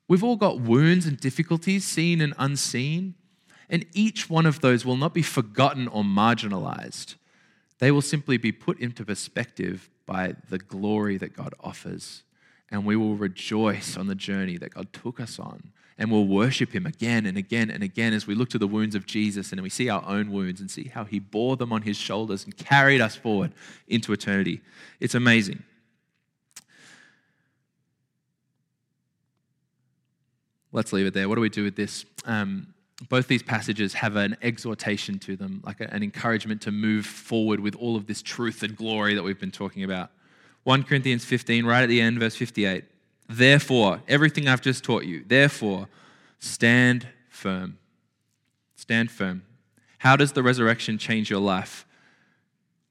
We've 0.08 0.24
all 0.24 0.36
got 0.36 0.60
wounds 0.60 1.06
and 1.06 1.18
difficulties, 1.18 1.84
seen 1.84 2.20
and 2.20 2.34
unseen, 2.38 3.14
and 3.70 3.86
each 3.94 4.28
one 4.28 4.44
of 4.44 4.60
those 4.60 4.84
will 4.84 4.96
not 4.96 5.14
be 5.14 5.22
forgotten 5.22 5.88
or 5.88 6.02
marginalized. 6.02 7.14
They 7.78 7.90
will 7.90 8.02
simply 8.02 8.36
be 8.36 8.52
put 8.52 8.78
into 8.78 9.04
perspective 9.04 9.90
by 10.06 10.34
the 10.48 10.58
glory 10.58 11.16
that 11.18 11.34
God 11.34 11.54
offers. 11.60 12.22
And 12.70 12.84
we 12.84 12.96
will 12.96 13.16
rejoice 13.16 13.96
on 13.96 14.06
the 14.06 14.14
journey 14.14 14.56
that 14.58 14.74
God 14.74 14.92
took 14.92 15.20
us 15.20 15.38
on. 15.38 15.72
And 15.96 16.10
we'll 16.10 16.26
worship 16.26 16.74
Him 16.74 16.86
again 16.86 17.24
and 17.24 17.38
again 17.38 17.70
and 17.70 17.82
again 17.82 18.12
as 18.12 18.26
we 18.26 18.34
look 18.34 18.48
to 18.50 18.58
the 18.58 18.66
wounds 18.66 18.94
of 18.94 19.06
Jesus 19.06 19.52
and 19.52 19.60
we 19.60 19.70
see 19.70 19.88
our 19.88 20.04
own 20.06 20.32
wounds 20.32 20.60
and 20.60 20.70
see 20.70 20.88
how 20.88 21.04
He 21.04 21.20
bore 21.20 21.56
them 21.56 21.72
on 21.72 21.82
His 21.82 21.96
shoulders 21.96 22.44
and 22.44 22.56
carried 22.56 23.00
us 23.00 23.14
forward 23.14 23.52
into 23.86 24.12
eternity. 24.12 24.60
It's 24.98 25.14
amazing. 25.14 25.62
Let's 30.72 30.92
leave 30.92 31.06
it 31.06 31.14
there. 31.14 31.28
What 31.28 31.36
do 31.36 31.40
we 31.40 31.48
do 31.48 31.62
with 31.62 31.76
this? 31.76 32.04
Um, 32.24 32.73
both 33.08 33.26
these 33.26 33.42
passages 33.42 33.94
have 33.94 34.16
an 34.16 34.36
exhortation 34.42 35.18
to 35.20 35.36
them, 35.36 35.62
like 35.64 35.80
an 35.80 36.02
encouragement 36.02 36.62
to 36.62 36.70
move 36.70 37.06
forward 37.06 37.60
with 37.60 37.74
all 37.76 37.96
of 37.96 38.06
this 38.06 38.22
truth 38.22 38.62
and 38.62 38.76
glory 38.76 39.14
that 39.14 39.22
we've 39.22 39.40
been 39.40 39.50
talking 39.50 39.82
about. 39.82 40.10
1 40.62 40.84
Corinthians 40.84 41.24
15, 41.24 41.66
right 41.66 41.82
at 41.82 41.88
the 41.88 42.00
end, 42.00 42.18
verse 42.18 42.36
58. 42.36 42.84
Therefore, 43.28 44.00
everything 44.06 44.48
I've 44.48 44.60
just 44.60 44.84
taught 44.84 45.04
you, 45.04 45.24
therefore, 45.26 45.88
stand 46.38 47.08
firm. 47.28 47.78
Stand 48.76 49.10
firm. 49.10 49.42
How 49.98 50.16
does 50.16 50.32
the 50.32 50.42
resurrection 50.42 50.98
change 50.98 51.30
your 51.30 51.40
life? 51.40 51.86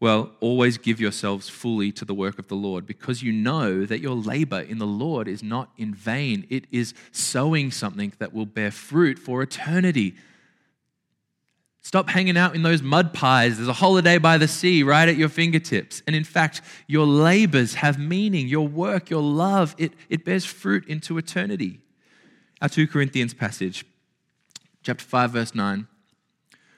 Well, 0.04 0.32
always 0.42 0.78
give 0.78 1.00
yourselves 1.00 1.48
fully 1.48 1.90
to 1.94 2.04
the 2.04 2.14
work 2.14 2.38
of 2.38 2.50
the 2.50 2.58
Lord 2.58 2.86
because 2.86 3.24
you 3.24 3.32
know 3.32 3.86
that 3.86 4.02
your 4.02 4.18
labor 4.18 4.60
in 4.60 4.78
the 4.78 4.86
Lord 4.86 5.30
is 5.30 5.42
not 5.42 5.70
in 5.78 5.94
vain. 5.94 6.46
It 6.50 6.68
is 6.74 6.94
sowing 7.14 7.72
something 7.72 8.12
that 8.20 8.34
will 8.34 8.46
bear 8.46 8.70
fruit 8.70 9.18
for 9.18 9.42
eternity. 9.42 10.16
Stop 11.84 12.10
hanging 12.10 12.36
out 12.36 12.54
in 12.54 12.64
those 12.64 12.82
mud 12.82 13.14
pies. 13.14 13.56
There's 13.56 13.70
a 13.70 13.72
holiday 13.72 14.18
by 14.18 14.38
the 14.38 14.46
sea 14.50 14.84
right 14.84 15.08
at 15.08 15.16
your 15.16 15.30
fingertips. 15.30 16.04
And 16.06 16.18
in 16.18 16.26
fact, 16.26 16.60
your 16.86 17.06
labors 17.06 17.76
have 17.76 17.98
meaning. 17.98 18.50
Your 18.50 18.68
work, 18.68 19.10
your 19.10 19.24
love, 19.24 19.74
it, 19.78 19.94
it 20.10 20.26
bears 20.26 20.44
fruit 20.44 20.86
into 20.86 21.18
eternity. 21.18 21.80
Our 22.62 22.68
2 22.68 22.88
Corinthians 22.90 23.34
passage, 23.34 23.86
chapter 24.84 25.06
5, 25.06 25.32
verse 25.32 25.56
9. 25.56 25.88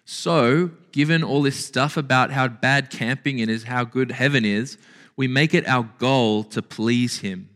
So, 0.05 0.69
given 0.91 1.23
all 1.23 1.41
this 1.41 1.65
stuff 1.65 1.97
about 1.97 2.31
how 2.31 2.47
bad 2.47 2.91
camping 2.91 3.39
is, 3.39 3.63
how 3.63 3.83
good 3.83 4.11
heaven 4.11 4.45
is, 4.45 4.77
we 5.17 5.27
make 5.27 5.55
it 5.55 5.67
our 5.67 5.89
goal 5.97 6.43
to 6.45 6.61
please 6.61 7.19
Him, 7.19 7.49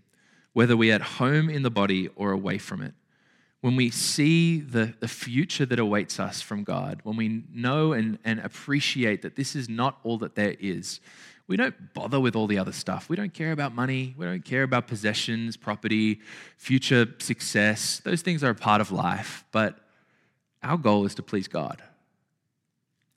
whether 0.53 0.75
we're 0.75 0.95
at 0.95 1.01
home 1.01 1.47
in 1.47 1.61
the 1.61 1.69
body 1.69 2.09
or 2.15 2.31
away 2.31 2.57
from 2.57 2.81
it. 2.81 2.95
When 3.61 3.75
we 3.75 3.91
see 3.91 4.61
the, 4.61 4.95
the 4.99 5.07
future 5.07 5.65
that 5.67 5.77
awaits 5.77 6.19
us 6.19 6.41
from 6.41 6.63
God, 6.63 7.01
when 7.03 7.17
we 7.17 7.43
know 7.53 7.93
and, 7.93 8.17
and 8.25 8.39
appreciate 8.39 9.21
that 9.21 9.35
this 9.35 9.55
is 9.55 9.69
not 9.69 9.99
all 10.03 10.17
that 10.19 10.33
there 10.33 10.55
is, 10.59 11.01
we 11.45 11.55
don't 11.55 11.93
bother 11.93 12.19
with 12.19 12.35
all 12.35 12.47
the 12.47 12.57
other 12.57 12.71
stuff. 12.71 13.09
We 13.09 13.15
don't 13.15 13.33
care 13.33 13.51
about 13.51 13.75
money. 13.75 14.15
We 14.17 14.25
don't 14.25 14.45
care 14.45 14.63
about 14.63 14.87
possessions, 14.87 15.57
property, 15.57 16.19
future 16.57 17.07
success. 17.19 17.99
Those 18.03 18.21
things 18.21 18.43
are 18.43 18.51
a 18.51 18.55
part 18.55 18.81
of 18.81 18.91
life, 18.91 19.45
but 19.51 19.77
our 20.63 20.77
goal 20.77 21.05
is 21.05 21.13
to 21.15 21.23
please 21.23 21.47
God. 21.47 21.81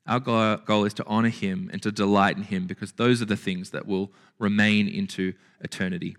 Our 0.06 0.20
goal 0.58 0.84
is 0.84 0.94
to 0.94 1.06
honor 1.06 1.28
him 1.28 1.70
and 1.72 1.80
to 1.82 1.92
delight 1.92 2.36
in 2.36 2.42
him 2.42 2.66
because 2.66 2.92
those 2.92 3.22
are 3.22 3.26
the 3.26 3.36
things 3.36 3.70
that 3.70 3.86
will 3.86 4.10
remain 4.38 4.88
into 4.88 5.34
eternity. 5.60 6.16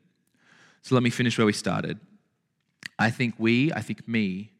So 0.82 0.96
let 0.96 1.04
me 1.04 1.10
finish 1.10 1.38
where 1.38 1.46
we 1.46 1.54
started. 1.54 2.00
I 2.98 3.10
think 3.10 3.36
we, 3.38 3.74
I 3.74 3.82
think 3.82 4.08
me, 4.08 4.52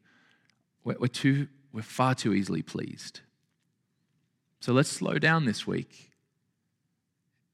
we're, 0.84 1.08
too, 1.08 1.48
we're 1.72 1.82
far 1.82 2.16
too 2.16 2.34
easily 2.34 2.62
pleased. 2.62 3.22
So 4.60 4.74
let's 4.74 4.90
slow 4.90 5.20
down 5.20 5.46
this 5.46 5.66
week 5.66 6.12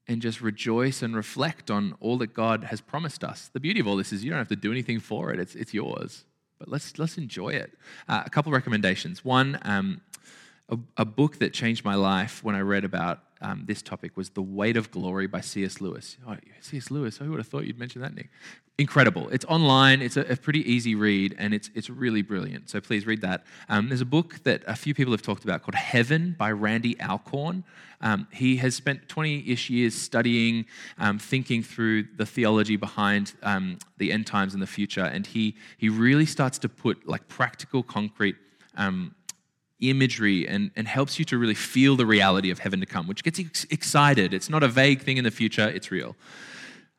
and 0.08 0.20
just 0.20 0.40
rejoice 0.40 1.02
and 1.02 1.14
reflect 1.14 1.70
on 1.70 1.94
all 2.00 2.18
that 2.18 2.34
God 2.34 2.64
has 2.64 2.80
promised 2.80 3.22
us. 3.22 3.48
The 3.52 3.60
beauty 3.60 3.78
of 3.78 3.86
all 3.86 3.96
this 3.96 4.12
is 4.12 4.24
you 4.24 4.30
don't 4.30 4.38
have 4.38 4.48
to 4.48 4.56
do 4.56 4.72
anything 4.72 4.98
for 4.98 5.32
it, 5.32 5.38
it's, 5.38 5.54
it's 5.54 5.72
yours. 5.72 6.24
But 6.58 6.68
let's, 6.68 6.98
let's 6.98 7.16
enjoy 7.16 7.50
it. 7.50 7.78
Uh, 8.08 8.22
a 8.26 8.30
couple 8.30 8.52
recommendations. 8.52 9.24
One, 9.24 9.58
um, 9.62 10.00
a, 10.70 10.78
a 10.98 11.04
book 11.04 11.38
that 11.38 11.52
changed 11.52 11.84
my 11.84 11.94
life 11.94 12.42
when 12.44 12.54
I 12.54 12.60
read 12.60 12.84
about 12.84 13.20
um, 13.42 13.64
this 13.66 13.82
topic 13.82 14.16
was 14.16 14.30
The 14.30 14.42
Weight 14.42 14.76
of 14.76 14.90
Glory 14.90 15.26
by 15.26 15.40
C.S. 15.40 15.80
Lewis. 15.80 16.16
Oh, 16.26 16.36
C.S. 16.60 16.90
Lewis, 16.90 17.16
who 17.16 17.30
would 17.30 17.38
have 17.38 17.48
thought 17.48 17.64
you'd 17.64 17.78
mention 17.78 18.02
that, 18.02 18.14
Nick? 18.14 18.30
Incredible. 18.78 19.28
It's 19.30 19.44
online, 19.46 20.00
it's 20.00 20.16
a, 20.16 20.22
a 20.22 20.36
pretty 20.36 20.70
easy 20.70 20.94
read, 20.94 21.34
and 21.38 21.52
it's, 21.52 21.70
it's 21.74 21.90
really 21.90 22.22
brilliant. 22.22 22.70
So 22.70 22.80
please 22.80 23.06
read 23.06 23.20
that. 23.22 23.44
Um, 23.68 23.88
there's 23.88 24.00
a 24.00 24.06
book 24.06 24.42
that 24.44 24.62
a 24.66 24.76
few 24.76 24.94
people 24.94 25.12
have 25.12 25.22
talked 25.22 25.44
about 25.44 25.62
called 25.62 25.74
Heaven 25.74 26.34
by 26.38 26.52
Randy 26.52 26.98
Alcorn. 27.00 27.64
Um, 28.00 28.28
he 28.32 28.56
has 28.56 28.74
spent 28.74 29.08
20 29.08 29.50
ish 29.50 29.68
years 29.68 29.94
studying, 29.94 30.66
um, 30.98 31.18
thinking 31.18 31.62
through 31.62 32.04
the 32.16 32.24
theology 32.24 32.76
behind 32.76 33.34
um, 33.42 33.78
the 33.98 34.12
end 34.12 34.26
times 34.26 34.54
and 34.54 34.62
the 34.62 34.66
future, 34.66 35.04
and 35.04 35.26
he, 35.26 35.56
he 35.76 35.88
really 35.88 36.26
starts 36.26 36.58
to 36.60 36.68
put 36.68 37.06
like 37.06 37.28
practical, 37.28 37.82
concrete 37.82 38.36
um, 38.76 39.14
imagery 39.80 40.46
and, 40.46 40.70
and 40.76 40.86
helps 40.86 41.18
you 41.18 41.24
to 41.26 41.38
really 41.38 41.54
feel 41.54 41.96
the 41.96 42.06
reality 42.06 42.50
of 42.50 42.58
heaven 42.58 42.80
to 42.80 42.86
come, 42.86 43.06
which 43.06 43.22
gets 43.22 43.38
you 43.38 43.48
excited. 43.70 44.34
It's 44.34 44.50
not 44.50 44.62
a 44.62 44.68
vague 44.68 45.02
thing 45.02 45.16
in 45.16 45.24
the 45.24 45.30
future, 45.30 45.68
it's 45.68 45.90
real. 45.90 46.16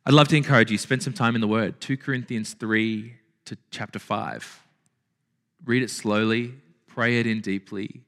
I'd 0.06 0.14
love 0.14 0.28
to 0.30 0.38
encourage 0.38 0.72
you, 0.72 0.78
spend 0.78 1.04
some 1.04 1.14
time 1.14 1.36
in 1.36 1.42
the 1.42 1.48
Word. 1.48 1.80
2 1.80 1.98
Corinthians 1.98 2.54
3 2.56 3.14
to 3.46 3.58
chapter 3.70 4.00
5. 4.00 4.64
Read 5.66 5.84
it 5.84 5.92
slowly, 5.92 6.56
pray 6.88 7.20
it 7.20 7.28
in 7.28 7.40
deeply, 7.42 8.02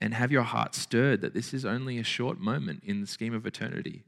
and 0.00 0.12
have 0.12 0.30
your 0.30 0.42
heart 0.42 0.74
stirred 0.74 1.22
that 1.22 1.32
this 1.32 1.54
is 1.54 1.64
only 1.64 1.98
a 1.98 2.04
short 2.04 2.38
moment 2.38 2.82
in 2.84 3.00
the 3.00 3.06
scheme 3.06 3.32
of 3.32 3.46
eternity. 3.46 4.02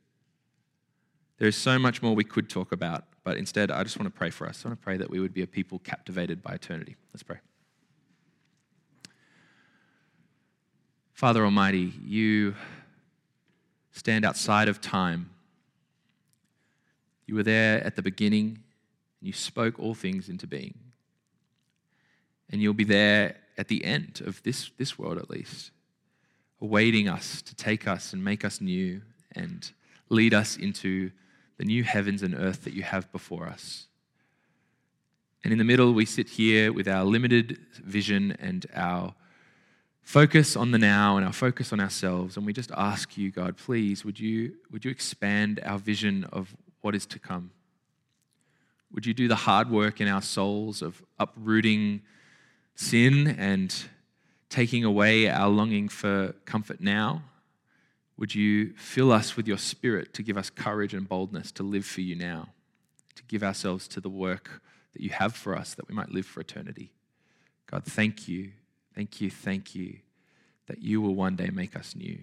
There 1.39 1.49
is 1.49 1.57
so 1.57 1.79
much 1.79 2.03
more 2.03 2.15
we 2.15 2.25
could 2.25 2.51
talk 2.51 2.73
about, 2.73 3.05
but 3.25 3.37
instead, 3.39 3.71
I 3.71 3.83
just 3.83 3.99
want 3.99 4.13
to 4.13 4.17
pray 4.17 4.31
for 4.31 4.47
us. 4.47 4.65
I 4.65 4.69
want 4.69 4.81
to 4.81 4.85
pray 4.85 4.97
that 4.99 5.11
we 5.11 5.19
would 5.19 5.33
be 5.33 5.43
a 5.43 5.47
people 5.47 5.79
captivated 5.79 6.43
by 6.43 6.55
eternity. 6.55 6.97
Let's 7.13 7.23
pray. 7.23 7.39
Father 11.15 11.45
Almighty, 11.45 11.93
you 12.05 12.57
stand 13.93 14.25
outside 14.25 14.69
of 14.69 14.81
time. 14.81 15.31
You 17.25 17.37
were 17.37 17.45
there 17.45 17.83
at 17.85 17.95
the 17.95 18.03
beginning, 18.03 18.59
and 19.21 19.29
you 19.29 19.33
spoke 19.33 19.79
all 19.79 19.95
things 19.95 20.29
into 20.29 20.49
being. 20.49 20.75
And 22.51 22.61
you'll 22.61 22.75
be 22.75 22.83
there 22.83 23.37
at 23.57 23.69
the 23.69 23.85
end 23.85 24.23
of 24.27 24.43
this, 24.43 24.73
this 24.77 24.99
world, 24.99 25.17
at 25.19 25.31
least, 25.31 25.71
awaiting 26.61 27.09
us 27.09 27.43
to 27.43 27.55
take 27.55 27.87
us 27.87 28.13
and 28.13 28.25
make 28.25 28.45
us 28.45 28.61
new 28.61 29.01
and 29.37 29.71
lead 30.09 30.35
us 30.35 30.57
into 30.57 31.13
the 31.59 31.65
new 31.65 31.85
heavens 31.85 32.25
and 32.25 32.35
earth 32.35 32.65
that 32.65 32.75
you 32.75 32.83
have 32.83 33.11
before 33.13 33.47
us. 33.47 33.87
And 35.45 35.53
in 35.53 35.61
the 35.61 35.65
middle, 35.65 35.93
we 35.93 36.07
sit 36.07 36.31
here 36.31 36.73
with 36.73 36.89
our 36.89 37.05
limited 37.05 37.61
vision 37.85 38.37
and 38.41 38.67
our 38.75 39.15
focus 40.05 40.55
on 40.55 40.71
the 40.71 40.79
now 40.79 41.17
and 41.17 41.27
our 41.27 41.33
focus 41.33 41.73
on 41.73 41.81
ourselves. 41.81 42.37
And 42.37 42.47
we 42.47 42.53
just 42.53 42.71
ask 42.77 43.17
you, 43.17 43.31
God, 43.31 43.57
please, 43.57 44.05
would 44.05 44.21
you, 44.21 44.55
would 44.71 44.85
you 44.85 44.91
expand 44.91 45.61
our 45.65 45.79
vision 45.79 46.25
of 46.25 46.55
what 46.83 46.95
is 46.95 47.07
to 47.07 47.19
come? 47.19 47.51
Would 48.93 49.07
you 49.07 49.15
do 49.15 49.27
the 49.27 49.35
hard 49.35 49.71
work 49.71 50.01
in 50.01 50.07
our 50.07 50.23
souls 50.23 50.83
of 50.83 51.03
uprooting 51.19 52.03
sin 52.77 53.27
and 53.27 53.75
taking 54.51 54.85
away 54.85 55.29
our 55.29 55.49
longing 55.49 55.89
for 55.89 56.35
comfort 56.45 56.81
now? 56.81 57.23
Would 58.17 58.35
you 58.35 58.75
fill 58.77 59.11
us 59.11 59.37
with 59.37 59.49
your 59.49 59.59
spirit 59.59 60.15
to 60.15 60.23
give 60.23 60.37
us 60.37 60.49
courage 60.49 60.95
and 60.95 61.09
boldness 61.09 61.51
to 61.53 61.65
live 61.65 61.85
for 61.85 62.03
you 62.03 62.15
now, 62.15 62.51
to 63.17 63.25
give 63.25 63.43
ourselves 63.43 63.89
to 63.89 64.01
the 64.01 64.11
work 64.11 64.63
that 64.93 65.03
you 65.03 65.11
have 65.11 65.35
for 65.35 65.57
us 65.57 65.75
that 65.75 65.89
we 65.89 65.95
might 65.95 66.13
live 66.13 66.27
for 66.27 66.41
eternity? 66.41 66.93
God, 67.67 67.85
thank 67.85 68.29
you 68.29 68.53
Thank 68.95 69.21
you, 69.21 69.31
thank 69.31 69.75
you 69.75 69.99
that 70.67 70.83
you 70.83 71.01
will 71.01 71.15
one 71.15 71.37
day 71.37 71.51
make 71.53 71.77
us 71.77 71.95
new, 71.95 72.19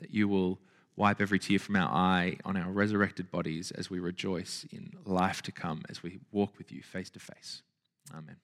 that 0.00 0.10
you 0.10 0.28
will 0.28 0.58
wipe 0.96 1.20
every 1.20 1.38
tear 1.38 1.58
from 1.58 1.76
our 1.76 1.88
eye 1.88 2.38
on 2.44 2.56
our 2.56 2.70
resurrected 2.70 3.30
bodies 3.30 3.70
as 3.70 3.90
we 3.90 3.98
rejoice 3.98 4.66
in 4.70 4.92
life 5.04 5.42
to 5.42 5.52
come, 5.52 5.82
as 5.88 6.02
we 6.02 6.20
walk 6.32 6.56
with 6.58 6.72
you 6.72 6.82
face 6.82 7.10
to 7.10 7.18
face. 7.18 7.62
Amen. 8.12 8.36